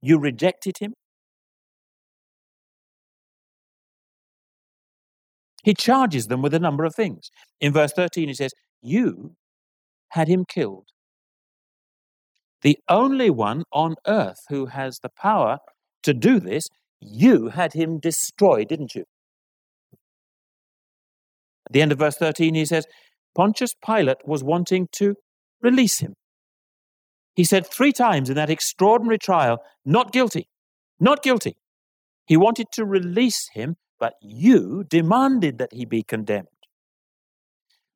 you 0.00 0.20
rejected 0.20 0.76
him. 0.78 0.94
He 5.64 5.74
charges 5.74 6.28
them 6.28 6.40
with 6.40 6.54
a 6.54 6.60
number 6.60 6.84
of 6.84 6.94
things. 6.94 7.32
In 7.60 7.72
verse 7.72 7.92
13, 7.92 8.28
he 8.28 8.34
says, 8.34 8.52
You 8.80 9.34
had 10.10 10.28
him 10.28 10.44
killed. 10.48 10.93
The 12.64 12.78
only 12.88 13.28
one 13.28 13.64
on 13.72 13.94
earth 14.06 14.40
who 14.48 14.66
has 14.66 14.98
the 14.98 15.10
power 15.10 15.58
to 16.02 16.14
do 16.14 16.40
this 16.40 16.66
you 16.98 17.48
had 17.48 17.74
him 17.74 18.00
destroyed, 18.00 18.68
didn't 18.68 18.94
you? 18.94 19.04
At 21.66 21.72
the 21.72 21.82
end 21.82 21.92
of 21.92 21.98
verse 21.98 22.16
13, 22.16 22.54
he 22.54 22.64
says, 22.64 22.86
Pontius 23.34 23.74
Pilate 23.84 24.26
was 24.26 24.42
wanting 24.42 24.88
to 24.92 25.16
release 25.60 25.98
him. 25.98 26.14
He 27.34 27.44
said 27.44 27.66
three 27.66 27.92
times 27.92 28.30
in 28.30 28.36
that 28.36 28.48
extraordinary 28.48 29.18
trial, 29.18 29.58
not 29.84 30.12
guilty, 30.12 30.48
not 30.98 31.22
guilty. 31.22 31.56
He 32.26 32.36
wanted 32.38 32.68
to 32.72 32.86
release 32.86 33.50
him, 33.52 33.76
but 34.00 34.14
you 34.22 34.84
demanded 34.88 35.58
that 35.58 35.74
he 35.74 35.84
be 35.84 36.02
condemned. 36.02 36.48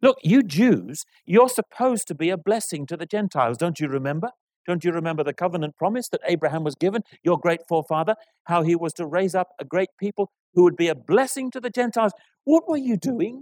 Look, 0.02 0.18
you 0.22 0.42
Jews, 0.42 1.04
you're 1.24 1.48
supposed 1.48 2.06
to 2.08 2.14
be 2.14 2.28
a 2.28 2.36
blessing 2.36 2.86
to 2.86 2.96
the 2.96 3.06
Gentiles, 3.06 3.56
don't 3.56 3.80
you 3.80 3.88
remember? 3.88 4.30
Don't 4.68 4.84
you 4.84 4.92
remember 4.92 5.24
the 5.24 5.32
covenant 5.32 5.78
promise 5.78 6.10
that 6.10 6.20
Abraham 6.26 6.62
was 6.62 6.74
given, 6.74 7.02
your 7.24 7.38
great 7.38 7.60
forefather, 7.66 8.14
how 8.44 8.62
he 8.62 8.76
was 8.76 8.92
to 8.92 9.06
raise 9.06 9.34
up 9.34 9.48
a 9.58 9.64
great 9.64 9.88
people 9.98 10.30
who 10.52 10.62
would 10.62 10.76
be 10.76 10.88
a 10.88 10.94
blessing 10.94 11.50
to 11.52 11.60
the 11.60 11.70
Gentiles? 11.70 12.12
What 12.44 12.68
were 12.68 12.76
you 12.76 12.98
doing? 12.98 13.40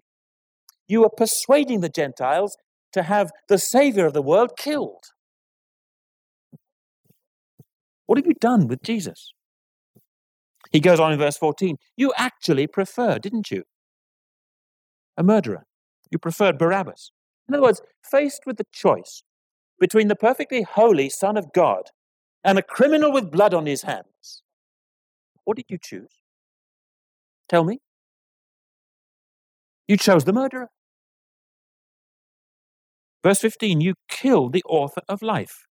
You 0.86 1.00
were 1.00 1.10
persuading 1.10 1.80
the 1.80 1.88
Gentiles 1.88 2.56
to 2.92 3.02
have 3.02 3.32
the 3.48 3.58
Savior 3.58 4.06
of 4.06 4.12
the 4.12 4.22
world 4.22 4.52
killed. 4.56 5.02
What 8.06 8.18
have 8.18 8.26
you 8.26 8.34
done 8.34 8.68
with 8.68 8.84
Jesus? 8.84 9.32
He 10.70 10.78
goes 10.78 11.00
on 11.00 11.12
in 11.12 11.18
verse 11.18 11.36
14. 11.36 11.76
You 11.96 12.12
actually 12.16 12.68
prefer, 12.68 13.18
didn't 13.18 13.50
you? 13.50 13.64
A 15.16 15.24
murderer. 15.24 15.64
You 16.08 16.20
preferred 16.20 16.56
Barabbas. 16.56 17.10
In 17.48 17.54
other 17.54 17.64
words, 17.64 17.80
faced 18.08 18.42
with 18.46 18.58
the 18.58 18.66
choice 18.72 19.24
between 19.78 20.08
the 20.08 20.16
perfectly 20.16 20.62
holy 20.62 21.08
Son 21.08 21.36
of 21.36 21.52
God 21.52 21.90
and 22.44 22.58
a 22.58 22.62
criminal 22.62 23.12
with 23.12 23.30
blood 23.30 23.54
on 23.54 23.66
his 23.66 23.82
hands, 23.82 24.42
what 25.44 25.56
did 25.56 25.66
you 25.68 25.78
choose? 25.80 26.22
Tell 27.48 27.64
me. 27.64 27.80
You 29.88 29.96
chose 29.96 30.24
the 30.24 30.32
murderer. 30.32 30.68
Verse 33.22 33.38
15, 33.40 33.80
you 33.80 33.94
killed 34.08 34.52
the 34.52 34.62
author 34.68 35.02
of 35.08 35.20
life, 35.20 35.66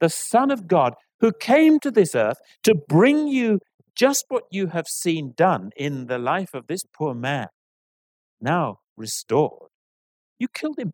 the 0.00 0.08
Son 0.08 0.50
of 0.50 0.68
God, 0.68 0.94
who 1.20 1.32
came 1.32 1.80
to 1.80 1.90
this 1.90 2.14
earth 2.14 2.38
to 2.62 2.74
bring 2.88 3.26
you 3.26 3.58
just 3.96 4.24
what 4.28 4.44
you 4.52 4.68
have 4.68 4.86
seen 4.86 5.32
done 5.36 5.70
in 5.76 6.06
the 6.06 6.18
life 6.18 6.54
of 6.54 6.68
this 6.68 6.82
poor 6.94 7.14
man, 7.14 7.48
now 8.40 8.78
restored. 8.96 9.70
You 10.38 10.46
killed 10.46 10.78
him. 10.78 10.92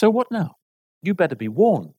So 0.00 0.08
what 0.08 0.28
now? 0.30 0.52
You 1.02 1.14
better 1.14 1.36
be 1.36 1.48
warned. 1.48 1.92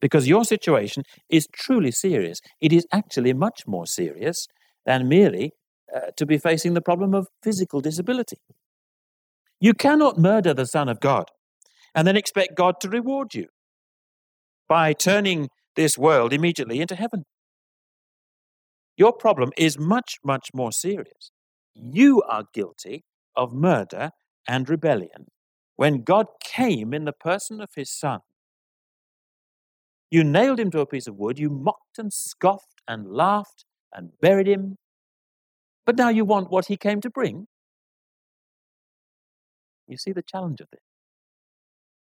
Because 0.00 0.26
your 0.26 0.44
situation 0.44 1.04
is 1.30 1.46
truly 1.52 1.92
serious. 1.92 2.40
It 2.60 2.72
is 2.72 2.88
actually 2.90 3.32
much 3.34 3.68
more 3.68 3.86
serious 3.86 4.48
than 4.84 5.08
merely 5.08 5.52
uh, 5.94 6.10
to 6.16 6.26
be 6.26 6.36
facing 6.36 6.74
the 6.74 6.82
problem 6.82 7.14
of 7.14 7.28
physical 7.40 7.80
disability. 7.80 8.38
You 9.60 9.74
cannot 9.74 10.18
murder 10.18 10.52
the 10.52 10.66
Son 10.66 10.88
of 10.88 10.98
God 10.98 11.26
and 11.94 12.04
then 12.04 12.16
expect 12.16 12.56
God 12.56 12.80
to 12.80 12.88
reward 12.88 13.32
you 13.36 13.46
by 14.68 14.92
turning 14.92 15.50
this 15.76 15.96
world 15.96 16.32
immediately 16.32 16.80
into 16.80 16.96
heaven. 16.96 17.22
Your 18.96 19.12
problem 19.12 19.52
is 19.56 19.78
much, 19.78 20.16
much 20.24 20.48
more 20.52 20.72
serious. 20.72 21.30
You 21.76 22.22
are 22.22 22.42
guilty 22.52 23.04
of 23.36 23.52
murder 23.52 24.10
and 24.48 24.68
rebellion 24.68 25.26
when 25.76 26.02
God 26.02 26.26
came 26.42 26.94
in 26.94 27.04
the 27.04 27.12
person 27.12 27.60
of 27.60 27.70
his 27.74 27.90
Son. 27.90 28.20
You 30.10 30.22
nailed 30.22 30.60
him 30.60 30.70
to 30.70 30.80
a 30.80 30.86
piece 30.86 31.06
of 31.06 31.16
wood, 31.16 31.38
you 31.38 31.50
mocked 31.50 31.98
and 31.98 32.12
scoffed 32.12 32.82
and 32.86 33.10
laughed 33.10 33.64
and 33.92 34.10
buried 34.20 34.46
him. 34.46 34.76
But 35.86 35.96
now 35.96 36.08
you 36.08 36.24
want 36.24 36.50
what 36.50 36.66
he 36.66 36.76
came 36.76 37.00
to 37.00 37.10
bring? 37.10 37.46
You 39.88 39.96
see 39.96 40.12
the 40.12 40.22
challenge 40.22 40.60
of 40.60 40.68
this? 40.70 40.80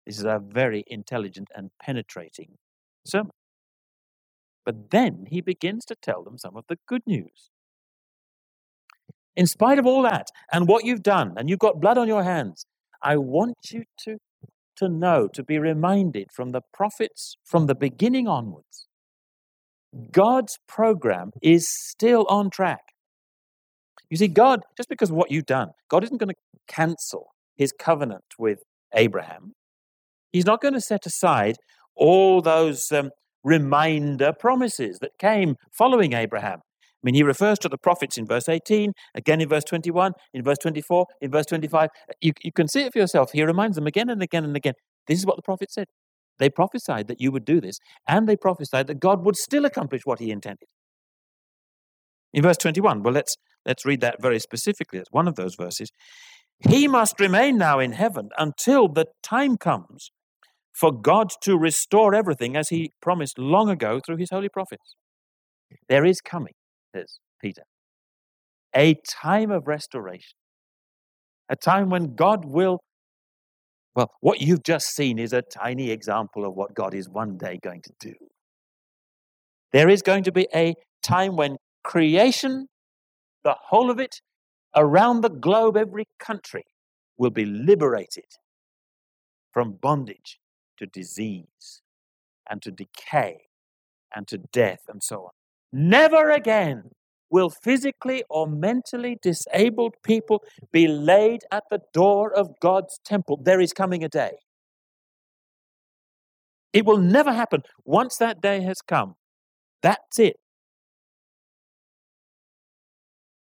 This 0.06 0.18
is 0.18 0.24
a 0.24 0.42
very 0.42 0.86
intelligent 0.88 1.50
and 1.54 1.70
penetrating 1.82 2.58
sermon. 3.06 3.34
But 4.66 4.90
then 4.90 5.26
he 5.30 5.42
begins 5.42 5.86
to 5.86 5.96
tell 5.96 6.24
them 6.24 6.38
some 6.38 6.56
of 6.56 6.66
the 6.70 6.78
good 6.88 7.02
news. 7.06 7.52
In 9.36 9.46
spite 9.46 9.80
of 9.80 9.86
all 9.86 10.02
that 10.04 10.28
and 10.52 10.68
what 10.68 10.86
you've 10.86 11.04
done, 11.04 11.34
and 11.38 11.50
you've 11.50 11.60
got 11.60 11.80
blood 11.80 11.98
on 11.98 12.08
your 12.08 12.24
hands, 12.24 12.66
I 13.04 13.18
want 13.18 13.58
you 13.72 13.84
to, 14.06 14.18
to 14.78 14.90
know, 14.90 15.28
to 15.34 15.44
be 15.44 15.60
reminded 15.60 16.28
from 16.34 16.52
the 16.52 16.62
prophets 16.74 17.36
from 17.44 17.68
the 17.68 17.76
beginning 17.76 18.28
onwards. 18.28 18.88
God's 20.12 20.58
program 20.68 21.32
is 21.42 21.68
still 21.70 22.26
on 22.30 22.50
track. 22.50 22.82
You 24.10 24.18
see, 24.18 24.28
God, 24.28 24.62
just 24.76 24.90
because 24.90 25.12
what 25.12 25.32
you've 25.32 25.46
done, 25.46 25.70
God 25.90 26.04
isn't 26.04 26.18
going 26.18 26.30
to 26.30 26.36
cancel 26.68 27.28
his 27.56 27.74
covenant 27.78 28.24
with 28.38 28.60
Abraham. 28.94 29.54
He's 30.32 30.46
not 30.46 30.62
going 30.62 30.74
to 30.74 30.82
set 30.82 31.06
aside 31.06 31.56
all 31.96 32.42
those 32.42 32.92
um, 32.92 33.10
reminder 33.44 34.34
promises 34.34 35.00
that 35.00 35.18
came 35.20 35.56
following 35.78 36.14
Abraham. 36.14 36.60
I 36.98 37.02
mean, 37.04 37.16
he 37.16 37.24
refers 37.24 37.60
to 37.60 37.70
the 37.70 37.78
prophets 37.78 38.18
in 38.18 38.26
verse 38.26 38.50
18, 38.50 38.92
again 39.16 39.40
in 39.40 39.48
verse 39.48 39.64
21, 39.64 40.14
in 40.34 40.44
verse 40.44 40.58
24, 40.62 41.06
in 41.22 41.32
verse 41.32 41.46
25. 41.46 41.90
You, 42.22 42.32
you 42.44 42.52
can 42.52 42.68
see 42.68 42.82
it 42.82 42.94
for 42.94 43.00
yourself. 43.00 43.32
He 43.32 43.44
reminds 43.44 43.76
them 43.76 43.86
again 43.86 44.10
and 44.10 44.22
again 44.22 44.44
and 44.44 44.56
again. 44.56 44.74
This 45.08 45.20
is 45.20 45.26
what 45.26 45.36
the 45.36 45.44
prophet 45.44 45.72
said. 45.72 45.88
They 46.40 46.50
prophesied 46.50 47.08
that 47.08 47.22
you 47.22 47.32
would 47.32 47.46
do 47.46 47.62
this, 47.62 47.78
and 48.08 48.28
they 48.28 48.36
prophesied 48.36 48.88
that 48.88 49.00
God 49.00 49.24
would 49.26 49.36
still 49.36 49.66
accomplish 49.66 50.02
what 50.06 50.20
he 50.20 50.32
intended. 50.32 50.68
In 52.34 52.44
verse 52.44 52.58
21, 52.58 53.04
well, 53.04 53.14
let's, 53.14 53.36
let's 53.66 53.86
read 53.86 54.02
that 54.02 54.22
very 54.22 54.40
specifically. 54.40 55.00
It's 55.00 55.12
one 55.12 55.28
of 55.28 55.36
those 55.36 55.56
verses. 55.56 55.92
He 56.68 56.88
must 56.88 57.20
remain 57.20 57.58
now 57.58 57.80
in 57.80 57.92
heaven 57.92 58.30
until 58.38 58.88
the 58.88 59.06
time 59.24 59.58
comes 59.58 60.12
for 60.74 60.92
God 60.92 61.30
to 61.42 61.58
restore 61.58 62.14
everything 62.14 62.56
as 62.56 62.70
he 62.70 62.92
promised 63.02 63.40
long 63.40 63.70
ago 63.70 64.00
through 64.06 64.18
his 64.18 64.30
holy 64.30 64.50
prophets. 64.50 64.96
There 65.90 66.06
is 66.06 66.22
coming, 66.22 66.54
says 66.98 67.20
Peter, 67.42 67.64
a 68.76 68.96
time 69.10 69.52
of 69.52 69.68
restoration, 69.68 70.38
a 71.50 71.56
time 71.56 71.90
when 71.90 72.16
God 72.16 72.46
will. 72.46 72.80
Well, 73.96 74.12
what 74.22 74.42
you've 74.42 74.64
just 74.64 74.96
seen 74.96 75.18
is 75.18 75.34
a 75.34 75.42
tiny 75.42 75.90
example 75.90 76.46
of 76.46 76.54
what 76.56 76.76
God 76.76 76.94
is 76.94 77.10
one 77.10 77.38
day 77.38 77.60
going 77.62 77.82
to 77.82 77.94
do. 78.00 78.14
There 79.74 79.90
is 79.90 80.02
going 80.02 80.24
to 80.24 80.32
be 80.32 80.48
a 80.54 80.76
time 81.04 81.36
when 81.36 81.58
creation, 81.84 82.68
the 83.44 83.56
whole 83.70 83.90
of 83.90 84.00
it, 84.00 84.22
around 84.76 85.22
the 85.22 85.30
globe, 85.30 85.78
every 85.78 86.06
country 86.20 86.64
will 87.18 87.32
be 87.32 87.46
liberated 87.46 88.26
from 89.52 89.74
bondage 89.74 90.40
to 90.78 90.86
disease 90.86 91.82
and 92.50 92.62
to 92.62 92.72
decay 92.72 93.48
and 94.16 94.28
to 94.28 94.38
death 94.38 94.82
and 94.88 95.02
so 95.02 95.24
on. 95.24 95.37
Never 95.72 96.30
again 96.32 96.92
will 97.30 97.50
physically 97.50 98.24
or 98.30 98.48
mentally 98.48 99.18
disabled 99.22 99.96
people 100.04 100.44
be 100.72 100.88
laid 100.88 101.42
at 101.52 101.64
the 101.70 101.82
door 101.94 102.34
of 102.34 102.60
God's 102.62 103.00
temple. 103.06 103.40
There 103.44 103.60
is 103.60 103.74
coming 103.74 104.04
a 104.04 104.10
day. 104.10 104.32
It 106.74 106.86
will 106.86 106.98
never 106.98 107.34
happen. 107.34 107.64
Once 107.86 108.18
that 108.18 108.42
day 108.42 108.62
has 108.62 108.78
come, 108.82 109.16
that's 109.82 110.20
it. 110.20 110.36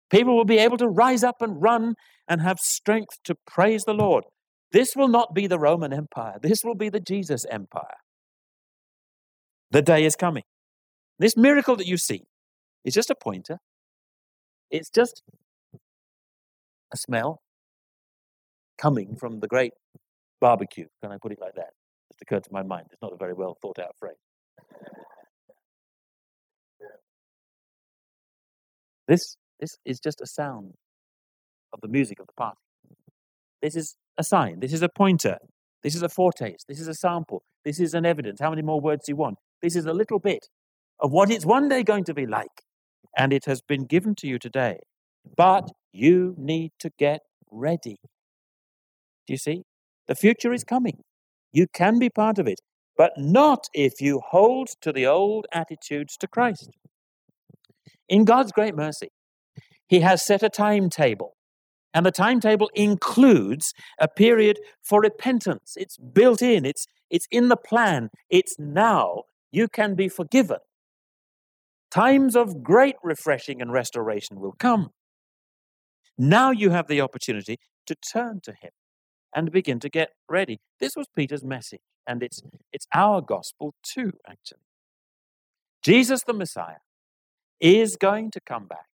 People 0.10 0.36
will 0.36 0.46
be 0.46 0.58
able 0.58 0.78
to 0.78 0.88
rise 0.88 1.24
up 1.24 1.42
and 1.42 1.62
run 1.62 1.96
and 2.28 2.42
have 2.42 2.60
strength 2.60 3.18
to 3.26 3.36
praise 3.46 3.84
the 3.84 3.94
Lord. 3.94 4.24
This 4.72 4.96
will 4.96 5.08
not 5.08 5.34
be 5.34 5.48
the 5.48 5.60
Roman 5.60 5.94
Empire. 5.94 6.38
This 6.42 6.64
will 6.64 6.76
be 6.76 6.90
the 6.90 7.00
Jesus 7.00 7.46
Empire. 7.50 7.98
The 9.72 9.82
day 9.82 10.06
is 10.06 10.16
coming. 10.16 10.44
This 11.20 11.36
miracle 11.36 11.76
that 11.78 11.88
you 11.88 11.98
see 11.98 12.24
is 12.86 12.94
just 12.94 13.10
a 13.10 13.16
pointer. 13.16 13.60
It's 14.70 14.90
just 14.90 15.24
a 16.94 16.98
smell 16.98 17.42
coming 18.78 19.16
from 19.16 19.40
the 19.40 19.48
great 19.48 19.74
barbecue. 20.40 20.88
Can 21.02 21.12
I 21.12 21.18
put 21.22 21.32
it 21.32 21.40
like 21.42 21.56
that? 21.56 21.72
Just 22.12 22.22
occurred 22.22 22.44
to 22.44 22.54
my 22.54 22.64
mind. 22.64 22.88
It's 22.92 23.02
not 23.02 23.14
a 23.14 23.18
very 23.18 23.34
well 23.34 23.58
thought 23.62 23.80
out 23.80 23.96
phrase. 24.00 24.16
This 29.08 29.38
this 29.60 29.78
is 29.86 30.00
just 30.00 30.22
a 30.22 30.28
sound 30.28 30.74
of 31.74 31.82
the 31.82 31.88
music 31.88 32.20
of 32.20 32.28
the 32.28 32.34
party. 32.34 32.60
This 33.62 33.76
is 33.76 33.96
a 34.18 34.24
sign. 34.24 34.60
This 34.60 34.74
is 34.74 34.84
a 34.84 34.90
pointer. 34.90 35.38
This 35.82 35.96
is 35.96 36.04
a 36.04 36.10
foretaste. 36.10 36.66
This 36.68 36.80
is 36.80 36.88
a 36.88 36.94
sample. 36.94 37.44
This 37.64 37.80
is 37.80 37.94
an 37.94 38.06
evidence. 38.06 38.40
How 38.40 38.50
many 38.50 38.62
more 38.62 38.80
words 38.80 39.06
do 39.06 39.12
you 39.12 39.16
want? 39.16 39.38
This 39.62 39.76
is 39.76 39.86
a 39.86 39.94
little 39.94 40.20
bit 40.20 40.48
of 41.00 41.12
what 41.12 41.32
it's 41.32 41.46
one 41.46 41.70
day 41.70 41.84
going 41.84 42.04
to 42.06 42.14
be 42.14 42.26
like. 42.26 42.64
And 43.18 43.34
it 43.34 43.46
has 43.46 43.62
been 43.62 43.86
given 43.86 44.16
to 44.16 44.28
you 44.28 44.40
today. 44.40 44.80
But 45.36 45.70
you 45.92 46.36
need 46.38 46.72
to 46.80 46.92
get 46.98 47.22
ready. 47.52 47.98
Do 49.28 49.34
you 49.34 49.38
see? 49.38 49.64
The 50.08 50.16
future 50.16 50.54
is 50.54 50.64
coming. 50.64 51.04
You 51.52 51.68
can 51.74 52.00
be 52.00 52.10
part 52.10 52.40
of 52.40 52.48
it. 52.48 52.62
but 52.98 53.14
not 53.18 53.68
if 53.74 54.02
you 54.02 54.22
hold 54.32 54.70
to 54.82 54.92
the 54.92 55.06
old 55.06 55.46
attitudes 55.54 56.18
to 56.18 56.28
Christ. 56.28 56.72
In 58.10 58.26
God's 58.26 58.52
great 58.52 58.76
mercy, 58.76 59.10
He 59.88 60.02
has 60.02 60.26
set 60.26 60.44
a 60.44 60.50
timetable, 60.50 61.36
and 61.94 62.06
the 62.06 62.12
timetable 62.12 62.70
includes 62.74 63.74
a 64.00 64.08
period 64.08 64.60
for 64.84 65.00
repentance. 65.00 65.76
It's 65.78 65.98
built 65.98 66.42
in, 66.42 66.66
it's, 66.66 66.88
it's 67.10 67.28
in 67.32 67.50
the 67.50 67.58
plan, 67.58 68.10
it's 68.30 68.56
now. 68.60 69.24
You 69.52 69.68
can 69.70 69.96
be 69.96 70.10
forgiven. 70.10 70.58
Times 71.92 72.36
of 72.36 72.64
great 72.64 72.96
refreshing 73.04 73.62
and 73.62 73.72
restoration 73.72 74.40
will 74.40 74.54
come. 74.58 74.90
Now 76.18 76.52
you 76.52 76.72
have 76.72 76.88
the 76.88 77.02
opportunity 77.02 77.60
to 77.86 77.96
turn 77.96 78.42
to 78.44 78.52
Him 78.52 78.72
and 79.36 79.52
begin 79.52 79.80
to 79.80 79.90
get 79.90 80.10
ready. 80.30 80.60
This 80.80 80.96
was 80.96 81.08
Peter's 81.16 81.44
message, 81.44 81.82
and 82.08 82.24
it's, 82.24 82.42
it's 82.74 82.88
our 82.94 83.22
gospel 83.22 83.74
too, 83.84 84.14
actually. 84.28 84.60
Jesus 85.84 86.24
the 86.26 86.34
Messiah 86.34 86.82
is 87.60 87.96
going 87.96 88.32
to 88.32 88.42
come 88.42 88.68
back 88.68 88.88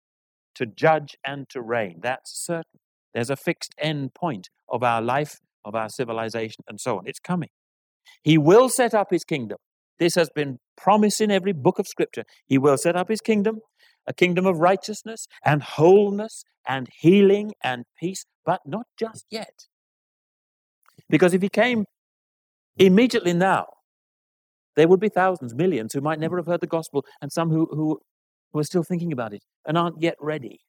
to 0.56 0.66
judge 0.66 1.18
and 1.26 1.50
to 1.50 1.62
reign. 1.62 2.00
That's 2.02 2.32
certain. 2.46 2.80
There's 3.14 3.30
a 3.30 3.36
fixed 3.36 3.74
end 3.78 4.14
point 4.14 4.50
of 4.70 4.84
our 4.84 5.02
life, 5.02 5.40
of 5.66 5.76
our 5.76 5.90
civilization, 5.90 6.64
and 6.68 6.80
so 6.80 6.98
on. 6.98 7.04
It's 7.08 7.20
coming. 7.20 7.50
He 8.24 8.38
will 8.38 8.70
set 8.70 8.94
up 8.94 9.08
his 9.12 9.24
kingdom. 9.24 9.58
This 10.00 10.16
has 10.16 10.30
been 10.30 10.60
promised 10.78 11.22
in 11.22 11.32
every 11.32 11.54
book 11.54 11.80
of 11.80 11.88
Scripture. 11.88 12.24
He 12.46 12.58
will 12.58 12.78
set 12.78 12.96
up 12.96 13.10
his 13.10 13.22
kingdom, 13.22 13.60
a 14.08 14.14
kingdom 14.14 14.46
of 14.46 14.60
righteousness 14.60 15.28
and 15.44 15.64
wholeness 15.64 16.44
and 16.68 16.88
healing 17.00 17.54
and 17.64 17.86
peace, 18.00 18.26
but 18.46 18.62
not 18.66 18.86
just 18.98 19.26
yet. 19.30 19.68
Because 21.10 21.34
if 21.34 21.42
he 21.42 21.50
came 21.50 21.86
immediately 22.78 23.34
now, 23.34 23.66
there 24.76 24.88
would 24.88 25.00
be 25.00 25.10
thousands, 25.10 25.54
millions 25.54 25.94
who 25.94 26.02
might 26.02 26.20
never 26.20 26.38
have 26.38 26.48
heard 26.48 26.62
the 26.62 26.68
gospel, 26.68 27.06
and 27.22 27.32
some 27.32 27.50
who, 27.50 27.68
who, 27.72 28.00
who 28.52 28.60
are 28.60 28.64
still 28.64 28.84
thinking 28.84 29.14
about 29.14 29.34
it 29.34 29.44
and 29.66 29.78
aren't 29.78 30.02
yet 30.02 30.16
ready. 30.20 30.60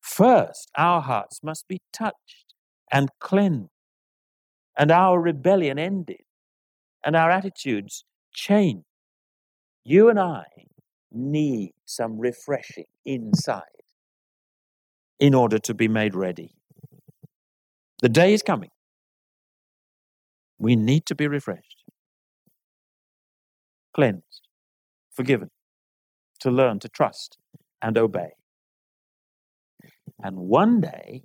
First, 0.00 0.70
our 0.76 1.00
hearts 1.00 1.40
must 1.42 1.66
be 1.68 1.80
touched 1.92 2.54
and 2.90 3.08
cleansed, 3.20 3.70
and 4.76 4.90
our 4.90 5.20
rebellion 5.20 5.78
ended, 5.78 6.22
and 7.04 7.16
our 7.16 7.30
attitudes 7.30 8.04
changed. 8.32 8.86
You 9.84 10.08
and 10.08 10.18
I 10.18 10.44
need 11.10 11.72
some 11.84 12.18
refreshing 12.18 12.86
inside 13.04 13.62
in 15.18 15.34
order 15.34 15.58
to 15.58 15.74
be 15.74 15.88
made 15.88 16.14
ready. 16.14 16.54
The 18.00 18.08
day 18.08 18.32
is 18.32 18.42
coming. 18.42 18.70
We 20.58 20.76
need 20.76 21.06
to 21.06 21.14
be 21.14 21.26
refreshed, 21.28 21.84
cleansed, 23.94 24.48
forgiven, 25.12 25.50
to 26.40 26.50
learn 26.50 26.78
to 26.80 26.88
trust 26.88 27.38
and 27.80 27.98
obey. 27.98 28.30
And 30.22 30.36
one 30.38 30.80
day, 30.80 31.24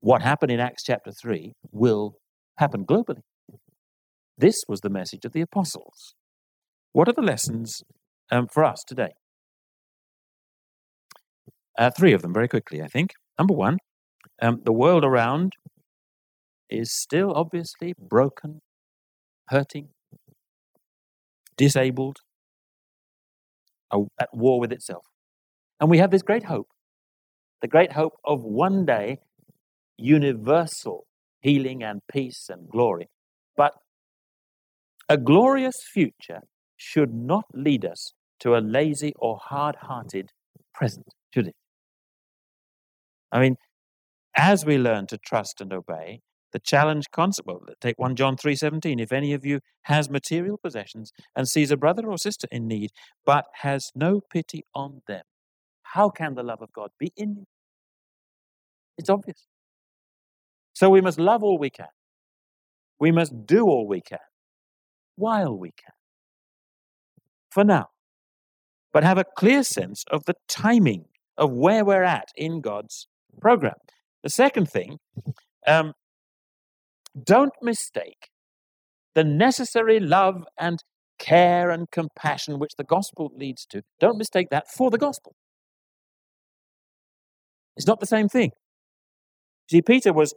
what 0.00 0.22
happened 0.22 0.52
in 0.52 0.60
Acts 0.60 0.82
chapter 0.82 1.12
3 1.12 1.52
will 1.70 2.16
happen 2.56 2.84
globally. 2.84 3.22
This 4.38 4.64
was 4.68 4.80
the 4.80 4.90
message 4.90 5.24
of 5.24 5.32
the 5.32 5.40
apostles. 5.40 6.15
What 6.96 7.10
are 7.10 7.12
the 7.12 7.20
lessons 7.20 7.82
um, 8.30 8.46
for 8.46 8.64
us 8.64 8.82
today? 8.82 9.10
Uh, 11.78 11.90
three 11.90 12.14
of 12.14 12.22
them, 12.22 12.32
very 12.32 12.48
quickly, 12.48 12.80
I 12.80 12.86
think. 12.86 13.10
Number 13.38 13.52
one, 13.52 13.76
um, 14.40 14.62
the 14.64 14.72
world 14.72 15.04
around 15.04 15.52
is 16.70 16.90
still 16.90 17.34
obviously 17.34 17.92
broken, 17.98 18.62
hurting, 19.48 19.88
disabled, 21.58 22.16
at 24.18 24.30
war 24.32 24.58
with 24.58 24.72
itself. 24.72 25.04
And 25.78 25.90
we 25.90 25.98
have 25.98 26.10
this 26.10 26.22
great 26.22 26.44
hope 26.44 26.68
the 27.60 27.68
great 27.68 27.92
hope 27.92 28.14
of 28.24 28.42
one 28.42 28.86
day 28.86 29.18
universal 29.98 31.04
healing 31.42 31.82
and 31.82 32.00
peace 32.10 32.46
and 32.48 32.70
glory. 32.70 33.10
But 33.54 33.74
a 35.10 35.18
glorious 35.18 35.76
future 35.92 36.40
should 36.76 37.14
not 37.14 37.44
lead 37.54 37.84
us 37.84 38.12
to 38.40 38.56
a 38.56 38.58
lazy 38.58 39.12
or 39.16 39.38
hard 39.42 39.76
hearted 39.82 40.30
present, 40.74 41.06
should 41.32 41.48
it? 41.48 41.54
I 43.32 43.40
mean, 43.40 43.56
as 44.36 44.64
we 44.64 44.78
learn 44.78 45.06
to 45.08 45.18
trust 45.18 45.60
and 45.60 45.72
obey, 45.72 46.20
the 46.52 46.60
challenge 46.60 47.06
concept, 47.10 47.46
well, 47.46 47.60
take 47.80 47.98
1 47.98 48.16
John 48.16 48.36
3.17, 48.36 49.00
if 49.00 49.12
any 49.12 49.32
of 49.32 49.44
you 49.44 49.60
has 49.82 50.08
material 50.08 50.58
possessions 50.62 51.12
and 51.34 51.48
sees 51.48 51.70
a 51.70 51.76
brother 51.76 52.08
or 52.08 52.18
sister 52.18 52.46
in 52.50 52.68
need, 52.68 52.90
but 53.24 53.46
has 53.62 53.90
no 53.94 54.20
pity 54.30 54.64
on 54.74 55.02
them, 55.08 55.22
how 55.82 56.08
can 56.08 56.34
the 56.34 56.42
love 56.42 56.62
of 56.62 56.72
God 56.72 56.90
be 56.98 57.12
in 57.16 57.36
you? 57.36 57.44
It's 58.98 59.10
obvious. 59.10 59.46
So 60.72 60.90
we 60.90 61.00
must 61.00 61.18
love 61.18 61.42
all 61.42 61.58
we 61.58 61.70
can. 61.70 61.88
We 62.98 63.10
must 63.12 63.46
do 63.46 63.64
all 63.64 63.86
we 63.86 64.00
can 64.00 64.18
while 65.16 65.56
we 65.56 65.72
can. 65.72 65.95
For 67.56 67.64
now. 67.64 67.88
But 68.92 69.02
have 69.02 69.16
a 69.16 69.24
clear 69.24 69.62
sense 69.62 70.04
of 70.10 70.26
the 70.26 70.34
timing 70.46 71.06
of 71.38 71.50
where 71.50 71.86
we're 71.86 72.02
at 72.02 72.28
in 72.36 72.60
God's 72.60 73.08
program. 73.40 73.76
The 74.22 74.28
second 74.28 74.70
thing, 74.70 74.98
um, 75.66 75.94
don't 77.24 77.54
mistake 77.62 78.28
the 79.14 79.24
necessary 79.24 79.98
love 80.00 80.44
and 80.58 80.80
care 81.18 81.70
and 81.70 81.90
compassion 81.90 82.58
which 82.58 82.72
the 82.76 82.84
gospel 82.84 83.32
leads 83.34 83.64
to. 83.70 83.80
Don't 84.00 84.18
mistake 84.18 84.48
that 84.50 84.68
for 84.68 84.90
the 84.90 84.98
gospel. 84.98 85.34
It's 87.74 87.86
not 87.86 88.00
the 88.00 88.06
same 88.06 88.28
thing. 88.28 88.50
See, 89.70 89.80
Peter 89.80 90.12
was, 90.12 90.34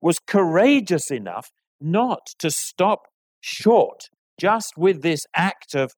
was 0.00 0.18
courageous 0.18 1.10
enough 1.10 1.50
not 1.78 2.28
to 2.38 2.50
stop 2.50 3.00
short 3.42 4.08
just 4.40 4.78
with 4.78 5.02
this 5.02 5.26
act 5.36 5.74
of 5.74 5.92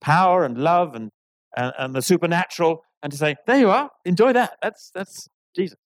power 0.00 0.44
and 0.44 0.58
love 0.58 0.94
and, 0.94 1.10
and, 1.56 1.72
and 1.78 1.94
the 1.94 2.02
supernatural 2.02 2.82
and 3.02 3.12
to 3.12 3.18
say, 3.18 3.36
there 3.46 3.58
you 3.58 3.70
are, 3.70 3.90
enjoy 4.04 4.32
that. 4.32 4.56
That's, 4.62 4.90
that's 4.94 5.28
Jesus. 5.54 5.78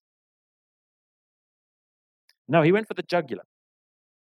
No, 2.49 2.63
he 2.63 2.73
went 2.73 2.89
for 2.89 2.95
the 2.95 3.03
jugular. 3.03 3.45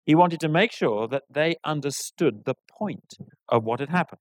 He 0.07 0.15
wanted 0.15 0.41
to 0.41 0.49
make 0.49 0.73
sure 0.73 1.07
that 1.09 1.23
they 1.31 1.57
understood 1.65 2.45
the 2.45 2.55
point 2.79 3.15
of 3.49 3.65
what 3.65 3.81
had 3.81 3.91
happened. 3.91 4.21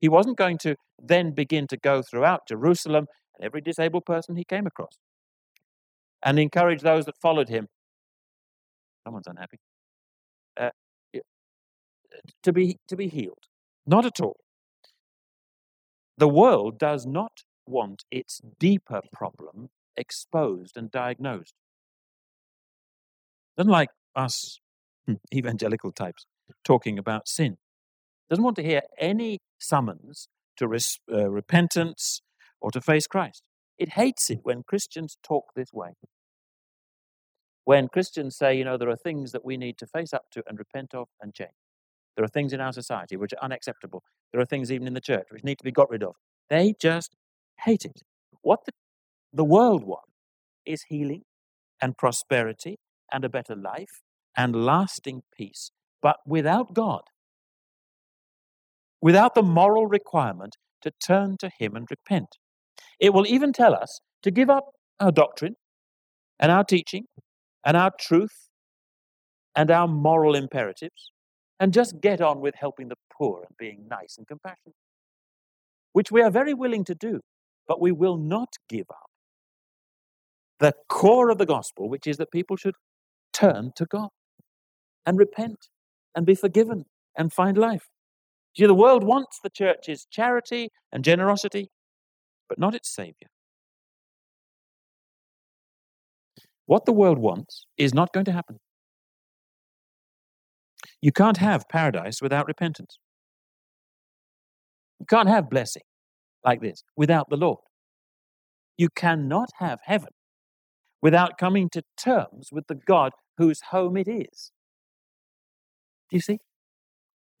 He 0.00 0.08
wasn't 0.08 0.36
going 0.36 0.58
to 0.58 0.76
then 1.02 1.32
begin 1.32 1.66
to 1.68 1.76
go 1.76 2.02
throughout 2.02 2.48
Jerusalem 2.48 3.06
and 3.36 3.46
every 3.46 3.60
disabled 3.60 4.04
person 4.04 4.36
he 4.36 4.44
came 4.44 4.66
across 4.66 4.98
and 6.24 6.38
encourage 6.38 6.82
those 6.82 7.06
that 7.06 7.14
followed 7.20 7.48
him. 7.48 7.68
Someone's 9.04 9.26
unhappy. 9.26 9.58
Uh, 10.58 10.70
to 12.42 12.52
be 12.52 12.78
to 12.88 12.96
be 12.96 13.08
healed. 13.08 13.44
Not 13.86 14.04
at 14.04 14.20
all. 14.20 14.36
The 16.18 16.28
world 16.28 16.78
does 16.78 17.06
not 17.06 17.42
want 17.66 18.04
its 18.10 18.40
deeper 18.58 19.02
problem 19.12 19.68
exposed 19.96 20.76
and 20.76 20.90
diagnosed. 20.90 21.54
Doesn't 23.56 23.72
like 23.72 23.90
us 24.14 24.60
hmm, 25.06 25.14
evangelical 25.34 25.92
types 25.92 26.26
talking 26.64 26.98
about 26.98 27.28
sin. 27.28 27.56
Doesn't 28.28 28.44
want 28.44 28.56
to 28.56 28.62
hear 28.62 28.82
any 28.98 29.38
summons 29.58 30.28
to 30.56 30.68
res- 30.68 31.00
uh, 31.12 31.30
repentance 31.30 32.22
or 32.60 32.70
to 32.70 32.80
face 32.80 33.06
Christ. 33.06 33.42
It 33.78 33.90
hates 33.90 34.30
it 34.30 34.40
when 34.42 34.62
Christians 34.62 35.16
talk 35.22 35.52
this 35.54 35.72
way. 35.72 35.92
When 37.64 37.88
Christians 37.88 38.36
say, 38.36 38.56
you 38.56 38.64
know, 38.64 38.76
there 38.76 38.88
are 38.88 38.96
things 38.96 39.32
that 39.32 39.44
we 39.44 39.56
need 39.56 39.76
to 39.78 39.86
face 39.86 40.12
up 40.12 40.24
to 40.32 40.42
and 40.46 40.58
repent 40.58 40.94
of 40.94 41.08
and 41.20 41.34
change. 41.34 41.50
There 42.16 42.24
are 42.24 42.28
things 42.28 42.52
in 42.52 42.60
our 42.60 42.72
society 42.72 43.16
which 43.16 43.34
are 43.34 43.42
unacceptable. 43.42 44.02
There 44.32 44.40
are 44.40 44.46
things 44.46 44.70
even 44.70 44.86
in 44.86 44.94
the 44.94 45.00
church 45.00 45.26
which 45.30 45.44
need 45.44 45.58
to 45.58 45.64
be 45.64 45.72
got 45.72 45.90
rid 45.90 46.02
of. 46.02 46.14
They 46.50 46.74
just 46.80 47.14
hate 47.64 47.84
it. 47.84 48.02
What 48.42 48.60
the, 48.66 48.72
the 49.32 49.44
world 49.44 49.84
wants 49.84 50.12
is 50.64 50.84
healing 50.88 51.22
and 51.80 51.96
prosperity 51.96 52.78
and 53.12 53.24
a 53.24 53.28
better 53.28 53.54
life 53.54 54.02
and 54.36 54.64
lasting 54.64 55.22
peace, 55.36 55.70
but 56.02 56.16
without 56.26 56.74
God, 56.74 57.02
without 59.00 59.34
the 59.34 59.42
moral 59.42 59.86
requirement 59.86 60.56
to 60.82 60.92
turn 61.04 61.36
to 61.38 61.50
Him 61.58 61.74
and 61.74 61.86
repent. 61.90 62.36
It 63.00 63.12
will 63.12 63.26
even 63.26 63.52
tell 63.52 63.74
us 63.74 64.00
to 64.22 64.30
give 64.30 64.50
up 64.50 64.64
our 65.00 65.12
doctrine 65.12 65.54
and 66.38 66.52
our 66.52 66.64
teaching 66.64 67.04
and 67.64 67.76
our 67.76 67.90
truth 67.98 68.48
and 69.54 69.70
our 69.70 69.88
moral 69.88 70.34
imperatives 70.34 71.12
and 71.58 71.72
just 71.72 72.00
get 72.00 72.20
on 72.20 72.40
with 72.40 72.54
helping 72.54 72.88
the 72.88 72.96
poor 73.16 73.42
and 73.46 73.56
being 73.58 73.86
nice 73.88 74.16
and 74.18 74.26
compassionate, 74.26 74.76
which 75.92 76.12
we 76.12 76.22
are 76.22 76.30
very 76.30 76.54
willing 76.54 76.84
to 76.84 76.94
do, 76.94 77.20
but 77.68 77.80
we 77.80 77.92
will 77.92 78.16
not 78.16 78.54
give 78.68 78.86
up 78.90 79.10
the 80.58 80.74
core 80.88 81.30
of 81.30 81.38
the 81.38 81.46
gospel, 81.46 81.88
which 81.88 82.06
is 82.06 82.16
that 82.16 82.30
people 82.30 82.56
should 82.56 82.76
turn 83.32 83.72
to 83.76 83.84
God 83.86 84.08
and 85.04 85.18
repent 85.18 85.68
and 86.14 86.26
be 86.26 86.34
forgiven 86.34 86.84
and 87.16 87.32
find 87.32 87.58
life. 87.58 87.88
See, 88.56 88.66
the 88.66 88.74
world 88.74 89.04
wants 89.04 89.38
the 89.42 89.50
church's 89.50 90.06
charity 90.10 90.70
and 90.92 91.04
generosity, 91.04 91.70
but 92.48 92.58
not 92.58 92.74
its 92.74 92.94
Savior. 92.94 93.28
What 96.66 96.86
the 96.86 96.92
world 96.92 97.18
wants 97.18 97.66
is 97.76 97.94
not 97.94 98.12
going 98.12 98.24
to 98.26 98.32
happen. 98.32 98.58
You 101.00 101.12
can't 101.12 101.36
have 101.36 101.68
paradise 101.68 102.22
without 102.22 102.46
repentance. 102.46 102.98
You 105.00 105.06
can't 105.08 105.28
have 105.28 105.50
blessing 105.50 105.82
like 106.44 106.60
this 106.60 106.82
without 106.96 107.28
the 107.28 107.36
Lord. 107.36 107.58
You 108.78 108.88
cannot 108.94 109.50
have 109.58 109.80
heaven 109.84 110.10
without 111.02 111.38
coming 111.38 111.68
to 111.70 111.82
terms 111.96 112.48
with 112.52 112.66
the 112.68 112.74
God 112.74 113.12
whose 113.38 113.60
home 113.70 113.96
it 113.96 114.08
is. 114.08 114.52
Do 116.10 116.16
you 116.16 116.20
see? 116.20 116.38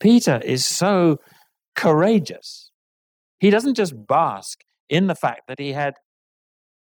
Peter 0.00 0.40
is 0.44 0.66
so 0.66 1.18
courageous. 1.74 2.70
He 3.38 3.50
doesn't 3.50 3.74
just 3.74 4.06
bask 4.06 4.60
in 4.88 5.06
the 5.06 5.14
fact 5.14 5.42
that 5.48 5.58
he 5.58 5.72
had, 5.72 5.94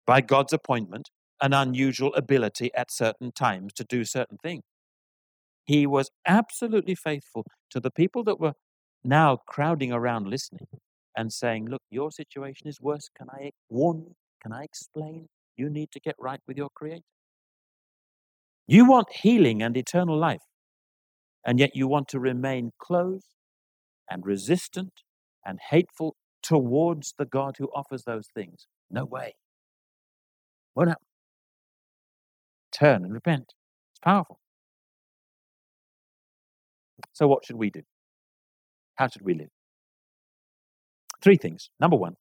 by 0.06 0.20
God's 0.20 0.52
appointment, 0.52 1.10
an 1.40 1.52
unusual 1.52 2.14
ability 2.14 2.70
at 2.74 2.90
certain 2.90 3.30
times 3.32 3.72
to 3.74 3.84
do 3.84 4.04
certain 4.04 4.38
things. 4.42 4.62
He 5.64 5.86
was 5.86 6.10
absolutely 6.26 6.94
faithful 6.94 7.44
to 7.70 7.80
the 7.80 7.90
people 7.90 8.22
that 8.24 8.40
were 8.40 8.52
now 9.06 9.38
crowding 9.46 9.92
around 9.92 10.28
listening 10.28 10.66
and 11.16 11.32
saying, 11.32 11.66
Look, 11.68 11.82
your 11.90 12.10
situation 12.10 12.68
is 12.68 12.80
worse. 12.80 13.08
Can 13.16 13.28
I 13.30 13.50
warn 13.70 14.00
you? 14.00 14.14
Can 14.42 14.52
I 14.52 14.64
explain? 14.64 15.28
You 15.56 15.70
need 15.70 15.90
to 15.92 16.00
get 16.00 16.14
right 16.18 16.40
with 16.46 16.56
your 16.56 16.68
Creator. 16.74 17.02
You 18.66 18.84
want 18.88 19.12
healing 19.12 19.62
and 19.62 19.76
eternal 19.76 20.18
life, 20.18 20.42
and 21.46 21.58
yet 21.58 21.70
you 21.74 21.88
want 21.88 22.08
to 22.08 22.20
remain 22.20 22.72
closed 22.78 23.28
and 24.10 24.26
resistant 24.26 24.92
and 25.44 25.58
hateful 25.70 26.16
towards 26.42 27.14
the 27.18 27.24
God 27.24 27.56
who 27.58 27.68
offers 27.74 28.04
those 28.04 28.28
things. 28.34 28.66
No 28.90 29.04
way. 29.04 29.34
Won't 30.74 30.90
happen. 30.90 31.06
Turn 32.72 33.04
and 33.04 33.12
repent. 33.12 33.54
It's 33.92 34.00
powerful. 34.00 34.38
So, 37.12 37.26
what 37.28 37.44
should 37.44 37.56
we 37.56 37.70
do? 37.70 37.82
How 38.96 39.08
should 39.08 39.22
we 39.22 39.34
live? 39.34 39.48
Three 41.22 41.36
things. 41.36 41.70
Number 41.80 41.96
one, 41.96 42.16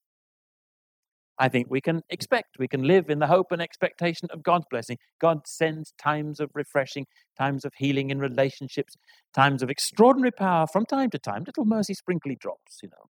I 1.37 1.49
think 1.49 1.67
we 1.69 1.81
can 1.81 2.01
expect, 2.09 2.57
we 2.59 2.67
can 2.67 2.83
live 2.83 3.09
in 3.09 3.19
the 3.19 3.27
hope 3.27 3.51
and 3.51 3.61
expectation 3.61 4.29
of 4.31 4.41
God's 4.41 4.65
blessing. 4.69 4.97
God 5.19 5.39
sends 5.45 5.93
times 6.01 6.39
of 6.39 6.49
refreshing, 6.53 7.05
times 7.37 7.65
of 7.65 7.73
healing 7.77 8.09
in 8.09 8.19
relationships, 8.19 8.95
times 9.33 9.61
of 9.61 9.69
extraordinary 9.69 10.31
power 10.31 10.65
from 10.71 10.85
time 10.85 11.09
to 11.09 11.19
time, 11.19 11.43
little 11.45 11.65
mercy 11.65 11.93
sprinkly 11.93 12.37
drops, 12.39 12.79
you 12.81 12.89
know. 12.89 13.09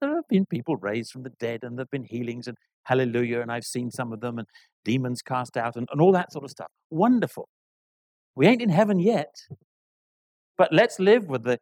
There 0.00 0.14
have 0.16 0.28
been 0.28 0.46
people 0.46 0.76
raised 0.76 1.12
from 1.12 1.22
the 1.22 1.32
dead, 1.38 1.60
and 1.62 1.76
there 1.76 1.82
have 1.82 1.90
been 1.90 2.04
healings 2.04 2.46
and 2.46 2.56
hallelujah, 2.84 3.40
and 3.40 3.52
I've 3.52 3.64
seen 3.64 3.90
some 3.90 4.12
of 4.12 4.20
them, 4.20 4.38
and 4.38 4.46
demons 4.84 5.22
cast 5.22 5.56
out, 5.56 5.76
and, 5.76 5.88
and 5.92 6.00
all 6.00 6.12
that 6.12 6.32
sort 6.32 6.44
of 6.44 6.50
stuff. 6.50 6.68
Wonderful. 6.90 7.48
We 8.34 8.46
ain't 8.46 8.62
in 8.62 8.70
heaven 8.70 8.98
yet, 8.98 9.34
but 10.56 10.72
let's 10.72 10.98
live 10.98 11.28
with 11.28 11.44
the 11.44 11.58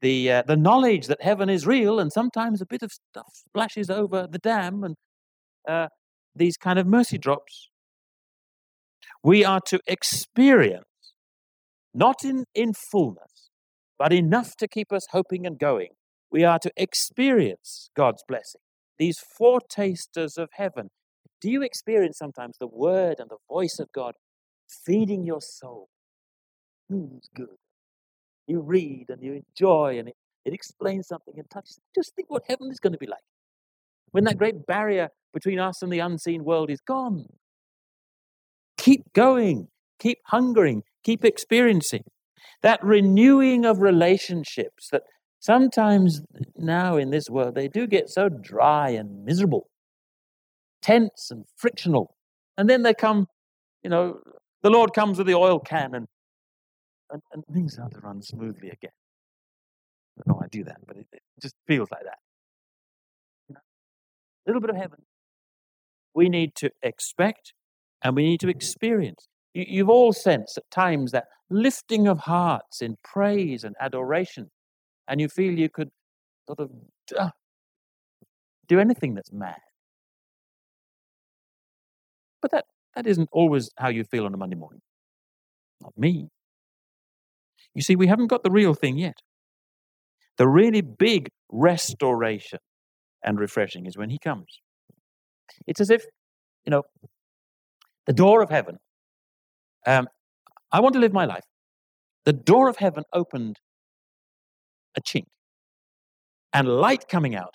the 0.00 0.30
uh, 0.30 0.42
the 0.46 0.56
knowledge 0.56 1.06
that 1.06 1.22
heaven 1.22 1.48
is 1.48 1.66
real, 1.66 1.98
and 1.98 2.12
sometimes 2.12 2.60
a 2.60 2.66
bit 2.66 2.82
of 2.82 2.92
stuff 2.92 3.32
splashes 3.32 3.90
over 3.90 4.26
the 4.30 4.38
dam, 4.38 4.84
and 4.84 4.96
uh, 5.68 5.88
these 6.34 6.56
kind 6.56 6.78
of 6.78 6.86
mercy 6.86 7.18
drops. 7.18 7.70
We 9.22 9.44
are 9.44 9.60
to 9.68 9.80
experience, 9.86 10.84
not 11.94 12.24
in, 12.24 12.44
in 12.54 12.72
fullness, 12.74 13.50
but 13.98 14.12
enough 14.12 14.56
to 14.56 14.68
keep 14.68 14.92
us 14.92 15.06
hoping 15.12 15.46
and 15.46 15.58
going. 15.58 15.90
We 16.30 16.44
are 16.44 16.58
to 16.58 16.70
experience 16.76 17.90
God's 17.96 18.22
blessing. 18.26 18.60
These 18.98 19.18
foretasters 19.40 20.36
of 20.36 20.50
heaven. 20.52 20.90
Do 21.40 21.50
you 21.50 21.62
experience 21.62 22.18
sometimes 22.18 22.56
the 22.58 22.66
word 22.66 23.16
and 23.18 23.30
the 23.30 23.38
voice 23.48 23.78
of 23.78 23.92
God 23.92 24.14
feeding 24.84 25.24
your 25.24 25.40
soul? 25.40 25.88
Mm, 26.90 27.16
it's 27.16 27.28
good 27.34 27.56
you 28.46 28.60
read 28.60 29.06
and 29.08 29.22
you 29.22 29.42
enjoy 29.46 29.98
and 29.98 30.08
it, 30.08 30.16
it 30.44 30.52
explains 30.52 31.08
something 31.08 31.34
and 31.36 31.48
touches. 31.50 31.78
Just 31.94 32.14
think 32.14 32.30
what 32.30 32.42
heaven 32.48 32.70
is 32.70 32.80
going 32.80 32.92
to 32.92 32.98
be 32.98 33.06
like 33.06 33.22
when 34.14 34.24
that 34.24 34.38
great 34.38 34.64
barrier 34.66 35.08
between 35.32 35.58
us 35.58 35.82
and 35.82 35.92
the 35.92 35.98
unseen 35.98 36.44
world 36.44 36.70
is 36.70 36.80
gone. 36.80 37.26
Keep 38.78 39.12
going, 39.12 39.66
keep 39.98 40.18
hungering, 40.26 40.82
keep 41.02 41.24
experiencing. 41.24 42.04
That 42.62 42.82
renewing 42.84 43.64
of 43.64 43.80
relationships 43.80 44.88
that 44.92 45.02
sometimes 45.40 46.22
now 46.56 46.96
in 46.96 47.10
this 47.10 47.28
world 47.28 47.56
they 47.56 47.66
do 47.66 47.86
get 47.86 48.08
so 48.08 48.28
dry 48.28 48.90
and 48.90 49.24
miserable, 49.24 49.68
tense 50.80 51.28
and 51.30 51.44
frictional. 51.56 52.14
And 52.56 52.70
then 52.70 52.84
they 52.84 52.94
come, 52.94 53.26
you 53.82 53.90
know, 53.90 54.20
the 54.62 54.70
Lord 54.70 54.94
comes 54.94 55.18
with 55.18 55.26
the 55.26 55.34
oil 55.34 55.58
can 55.58 55.94
and 55.94 56.06
and, 57.10 57.22
and 57.32 57.44
things 57.52 57.74
start 57.74 57.92
to 57.92 58.00
run 58.00 58.22
smoothly 58.22 58.70
again. 58.70 58.90
I 60.18 60.22
don't 60.26 60.36
know 60.36 60.42
I 60.44 60.48
do 60.48 60.64
that, 60.64 60.78
but 60.86 60.96
it, 60.96 61.06
it 61.12 61.22
just 61.40 61.54
feels 61.66 61.90
like 61.90 62.04
that. 62.04 62.18
You 63.48 63.54
know, 63.54 63.60
a 63.60 64.46
little 64.48 64.60
bit 64.60 64.70
of 64.70 64.76
heaven. 64.76 65.00
We 66.14 66.28
need 66.28 66.54
to 66.56 66.70
expect 66.82 67.54
and 68.02 68.14
we 68.14 68.24
need 68.24 68.40
to 68.40 68.48
experience. 68.48 69.26
You, 69.54 69.64
you've 69.66 69.88
all 69.88 70.12
sensed 70.12 70.58
at 70.58 70.70
times 70.70 71.12
that 71.12 71.24
lifting 71.50 72.06
of 72.06 72.20
hearts 72.20 72.80
in 72.80 72.96
praise 73.02 73.64
and 73.64 73.74
adoration, 73.80 74.50
and 75.08 75.20
you 75.20 75.28
feel 75.28 75.52
you 75.52 75.68
could 75.68 75.90
sort 76.46 76.60
of 76.60 76.70
uh, 77.18 77.30
do 78.68 78.78
anything 78.78 79.14
that's 79.14 79.32
mad. 79.32 79.58
But 82.40 82.50
that, 82.52 82.64
that 82.94 83.06
isn't 83.06 83.28
always 83.32 83.70
how 83.78 83.88
you 83.88 84.04
feel 84.04 84.26
on 84.26 84.34
a 84.34 84.36
Monday 84.36 84.56
morning. 84.56 84.80
Not 85.80 85.92
me. 85.96 86.28
You 87.74 87.82
see, 87.82 87.96
we 87.96 88.06
haven't 88.06 88.28
got 88.28 88.42
the 88.42 88.50
real 88.50 88.74
thing 88.74 88.98
yet. 88.98 89.16
The 90.38 90.48
really 90.48 90.80
big 90.80 91.28
restoration 91.50 92.58
and 93.24 93.38
refreshing 93.38 93.86
is 93.86 93.96
when 93.96 94.10
He 94.10 94.18
comes. 94.18 94.46
It's 95.66 95.80
as 95.80 95.90
if, 95.90 96.04
you 96.64 96.70
know, 96.70 96.82
the 98.06 98.12
door 98.12 98.42
of 98.42 98.50
heaven. 98.50 98.76
Um, 99.86 100.08
I 100.72 100.80
want 100.80 100.94
to 100.94 101.00
live 101.00 101.12
my 101.12 101.24
life. 101.24 101.44
The 102.24 102.32
door 102.32 102.68
of 102.68 102.76
heaven 102.76 103.04
opened 103.12 103.56
a 104.96 105.00
chink 105.00 105.26
and 106.52 106.68
light 106.68 107.08
coming 107.08 107.34
out. 107.34 107.54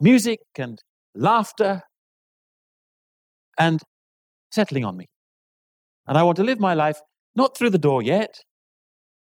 Music 0.00 0.40
and 0.56 0.78
laughter 1.14 1.82
and 3.58 3.80
settling 4.50 4.84
on 4.84 4.96
me. 4.96 5.06
And 6.06 6.16
I 6.16 6.22
want 6.22 6.36
to 6.36 6.44
live 6.44 6.58
my 6.58 6.74
life 6.74 6.98
not 7.40 7.56
through 7.56 7.70
the 7.70 7.78
door 7.78 8.02
yet, 8.02 8.34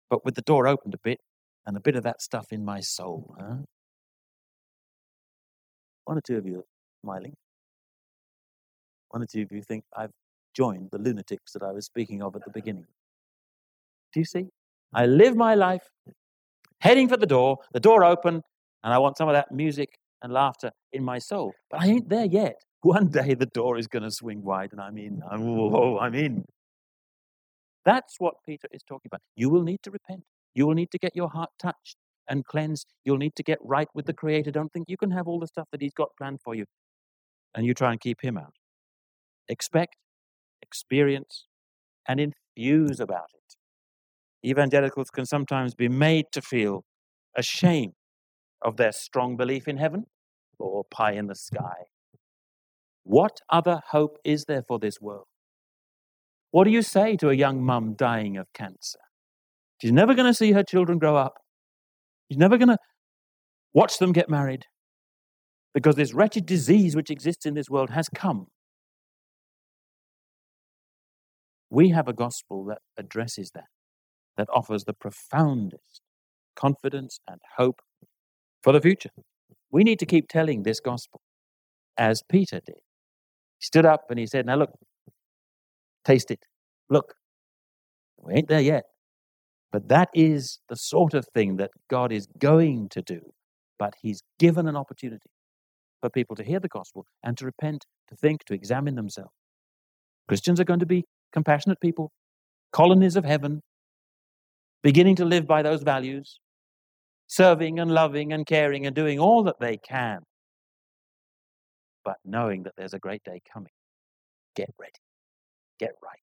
but 0.09 0.23
with 0.23 0.35
the 0.35 0.41
door 0.41 0.67
opened 0.67 0.93
a 0.93 1.03
bit 1.03 1.19
and 1.65 1.75
a 1.75 1.81
bit 1.81 1.95
of 1.97 2.03
that 2.03 2.21
stuff 2.21 2.47
in 2.51 2.63
my 2.63 2.79
soul. 2.79 3.35
Huh? 3.37 3.57
One 6.05 6.17
or 6.17 6.21
two 6.21 6.37
of 6.37 6.45
you 6.45 6.59
are 6.59 6.65
smiling. 7.03 7.33
One 9.09 9.21
or 9.23 9.25
two 9.25 9.41
of 9.41 9.51
you 9.51 9.61
think 9.61 9.83
I've 9.97 10.11
joined 10.55 10.89
the 10.91 10.97
lunatics 10.97 11.51
that 11.53 11.63
I 11.63 11.71
was 11.73 11.85
speaking 11.85 12.21
of 12.21 12.35
at 12.37 12.45
the 12.45 12.51
beginning. 12.51 12.85
Do 14.13 14.21
you 14.21 14.25
see? 14.25 14.45
I 14.93 15.05
live 15.07 15.35
my 15.35 15.55
life 15.55 15.85
heading 16.79 17.09
for 17.09 17.17
the 17.17 17.25
door, 17.25 17.57
the 17.73 17.81
door 17.81 18.05
open, 18.05 18.35
and 18.83 18.93
I 18.93 18.97
want 18.99 19.17
some 19.17 19.27
of 19.27 19.33
that 19.33 19.51
music 19.51 19.89
and 20.21 20.31
laughter 20.31 20.71
in 20.93 21.03
my 21.03 21.19
soul. 21.19 21.53
But 21.69 21.81
I 21.81 21.87
ain't 21.87 22.07
there 22.07 22.25
yet. 22.25 22.55
One 22.81 23.07
day 23.09 23.33
the 23.33 23.47
door 23.47 23.77
is 23.77 23.87
going 23.87 24.03
to 24.03 24.11
swing 24.11 24.41
wide 24.43 24.69
and 24.71 24.79
I'm 24.79 24.97
in. 24.97 25.21
I'm, 25.29 25.41
oh, 25.49 25.97
I'm 25.99 26.13
in. 26.13 26.45
That's 27.85 28.15
what 28.19 28.35
Peter 28.45 28.67
is 28.71 28.81
talking 28.83 29.09
about. 29.09 29.21
You 29.35 29.49
will 29.49 29.63
need 29.63 29.79
to 29.83 29.91
repent. 29.91 30.23
You 30.55 30.67
will 30.67 30.73
need 30.73 30.91
to 30.91 30.97
get 30.97 31.15
your 31.15 31.29
heart 31.29 31.51
touched 31.59 31.97
and 32.29 32.45
cleansed. 32.45 32.87
You'll 33.05 33.17
need 33.17 33.35
to 33.35 33.43
get 33.43 33.59
right 33.61 33.87
with 33.93 34.05
the 34.05 34.13
Creator. 34.13 34.51
Don't 34.51 34.73
think 34.73 34.87
you 34.89 34.97
can 34.97 35.11
have 35.11 35.27
all 35.27 35.39
the 35.39 35.47
stuff 35.47 35.67
that 35.71 35.81
He's 35.81 35.93
got 35.93 36.09
planned 36.17 36.39
for 36.43 36.55
you 36.55 36.65
and 37.55 37.65
you 37.65 37.73
try 37.73 37.91
and 37.91 38.01
keep 38.01 38.21
Him 38.21 38.37
out. 38.37 38.55
Expect, 39.47 39.97
experience, 40.61 41.45
and 42.07 42.19
infuse 42.19 42.99
about 42.99 43.29
it. 43.33 43.55
Evangelicals 44.49 45.09
can 45.09 45.25
sometimes 45.25 45.75
be 45.75 45.89
made 45.89 46.25
to 46.31 46.41
feel 46.41 46.83
ashamed 47.37 47.93
of 48.61 48.77
their 48.77 48.91
strong 48.91 49.37
belief 49.37 49.67
in 49.67 49.77
heaven 49.77 50.05
or 50.59 50.83
pie 50.91 51.13
in 51.13 51.27
the 51.27 51.35
sky. 51.35 51.85
What 53.03 53.39
other 53.49 53.81
hope 53.91 54.17
is 54.23 54.45
there 54.45 54.63
for 54.67 54.79
this 54.79 54.99
world? 55.01 55.27
What 56.55 56.63
do 56.63 56.71
you 56.71 56.83
say 56.83 57.17
to 57.17 57.27
a 57.27 57.33
young 57.33 57.61
mum 57.61 57.95
dying 57.95 58.37
of 58.37 58.47
cancer? 58.53 58.99
She's 59.81 59.91
never 59.91 60.13
going 60.13 60.27
to 60.27 60.33
see 60.33 60.53
her 60.53 60.63
children 60.63 60.99
grow 60.99 61.17
up. 61.17 61.33
She's 62.29 62.37
never 62.37 62.57
going 62.57 62.69
to 62.69 62.77
watch 63.73 63.97
them 63.97 64.13
get 64.13 64.29
married 64.29 64.63
because 65.73 65.97
this 65.97 66.13
wretched 66.13 66.45
disease 66.45 66.95
which 66.95 67.09
exists 67.09 67.45
in 67.45 67.55
this 67.55 67.69
world 67.69 67.89
has 67.89 68.07
come. 68.07 68.47
We 71.69 71.89
have 71.89 72.07
a 72.07 72.13
gospel 72.13 72.63
that 72.67 72.77
addresses 72.95 73.51
that. 73.53 73.65
that 74.37 74.47
offers 74.49 74.85
the 74.85 74.93
profoundest 74.93 75.99
confidence 76.55 77.19
and 77.27 77.41
hope 77.57 77.81
for 78.63 78.71
the 78.71 78.79
future. 78.79 79.09
We 79.71 79.83
need 79.83 79.99
to 79.99 80.05
keep 80.05 80.29
telling 80.29 80.63
this 80.63 80.79
gospel 80.79 81.19
as 81.97 82.23
Peter 82.29 82.61
did. 82.65 82.79
He 83.59 83.65
stood 83.65 83.85
up 83.85 84.05
and 84.09 84.17
he 84.17 84.25
said, 84.25 84.45
Now 84.45 84.55
look, 84.55 84.71
taste 86.05 86.31
it. 86.31 86.45
Look, 86.89 87.13
we 88.17 88.33
ain't 88.35 88.47
there 88.47 88.61
yet. 88.61 88.83
But 89.71 89.89
that 89.89 90.09
is 90.13 90.59
the 90.69 90.75
sort 90.75 91.13
of 91.13 91.27
thing 91.33 91.57
that 91.57 91.71
God 91.89 92.11
is 92.11 92.27
going 92.37 92.89
to 92.89 93.01
do. 93.01 93.19
But 93.77 93.93
He's 94.01 94.21
given 94.39 94.67
an 94.67 94.75
opportunity 94.77 95.29
for 96.01 96.09
people 96.09 96.35
to 96.37 96.43
hear 96.43 96.59
the 96.59 96.69
gospel 96.69 97.05
and 97.23 97.37
to 97.37 97.45
repent, 97.45 97.85
to 98.09 98.15
think, 98.15 98.45
to 98.45 98.53
examine 98.53 98.95
themselves. 98.95 99.33
Christians 100.27 100.59
are 100.59 100.65
going 100.65 100.79
to 100.79 100.85
be 100.85 101.03
compassionate 101.33 101.79
people, 101.81 102.11
colonies 102.71 103.15
of 103.15 103.25
heaven, 103.25 103.61
beginning 104.81 105.15
to 105.17 105.25
live 105.25 105.45
by 105.45 105.61
those 105.61 105.83
values, 105.83 106.39
serving 107.27 107.79
and 107.79 107.91
loving 107.91 108.31
and 108.33 108.45
caring 108.45 108.85
and 108.85 108.95
doing 108.95 109.19
all 109.19 109.43
that 109.43 109.59
they 109.59 109.77
can, 109.77 110.19
but 112.03 112.17
knowing 112.23 112.63
that 112.63 112.73
there's 112.77 112.93
a 112.93 112.99
great 112.99 113.23
day 113.23 113.41
coming. 113.51 113.71
Get 114.55 114.69
ready, 114.79 114.93
get 115.79 115.91
right, 116.03 116.19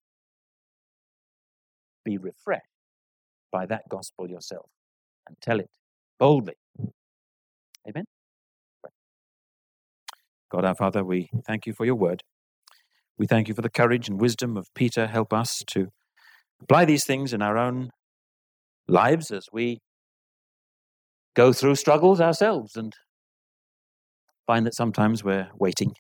be 2.04 2.18
refreshed 2.18 2.62
by 3.50 3.66
that 3.66 3.88
gospel 3.88 4.28
yourself 4.28 4.66
and 5.28 5.36
tell 5.40 5.60
it 5.60 5.68
boldly. 6.18 6.54
Amen. 7.88 8.04
God 10.50 10.64
our 10.64 10.74
Father, 10.74 11.04
we 11.04 11.30
thank 11.46 11.66
you 11.66 11.72
for 11.72 11.86
your 11.86 11.94
word. 11.94 12.22
We 13.18 13.26
thank 13.26 13.48
you 13.48 13.54
for 13.54 13.62
the 13.62 13.70
courage 13.70 14.08
and 14.08 14.20
wisdom 14.20 14.56
of 14.56 14.66
Peter. 14.74 15.06
Help 15.06 15.32
us 15.32 15.62
to 15.68 15.88
apply 16.60 16.84
these 16.84 17.04
things 17.04 17.32
in 17.32 17.42
our 17.42 17.56
own 17.56 17.90
lives 18.88 19.30
as 19.30 19.46
we 19.52 19.78
go 21.34 21.52
through 21.52 21.76
struggles 21.76 22.20
ourselves 22.20 22.76
and 22.76 22.92
find 24.46 24.66
that 24.66 24.74
sometimes 24.74 25.24
we're 25.24 25.48
waiting. 25.58 25.94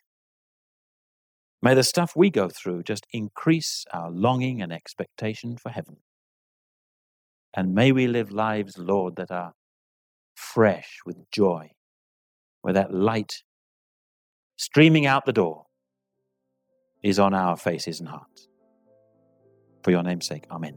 May 1.62 1.74
the 1.74 1.84
stuff 1.84 2.14
we 2.16 2.28
go 2.28 2.48
through 2.48 2.82
just 2.82 3.06
increase 3.12 3.84
our 3.92 4.10
longing 4.10 4.60
and 4.60 4.72
expectation 4.72 5.56
for 5.56 5.70
heaven. 5.70 5.98
And 7.54 7.72
may 7.72 7.92
we 7.92 8.08
live 8.08 8.32
lives, 8.32 8.76
Lord, 8.76 9.14
that 9.16 9.30
are 9.30 9.52
fresh 10.34 10.98
with 11.06 11.30
joy, 11.30 11.70
where 12.62 12.74
that 12.74 12.92
light 12.92 13.42
streaming 14.56 15.06
out 15.06 15.24
the 15.24 15.32
door 15.32 15.66
is 17.02 17.20
on 17.20 17.32
our 17.32 17.56
faces 17.56 18.00
and 18.00 18.08
hearts. 18.08 18.48
For 19.84 19.92
your 19.92 20.02
name's 20.02 20.26
sake, 20.26 20.46
Amen. 20.50 20.76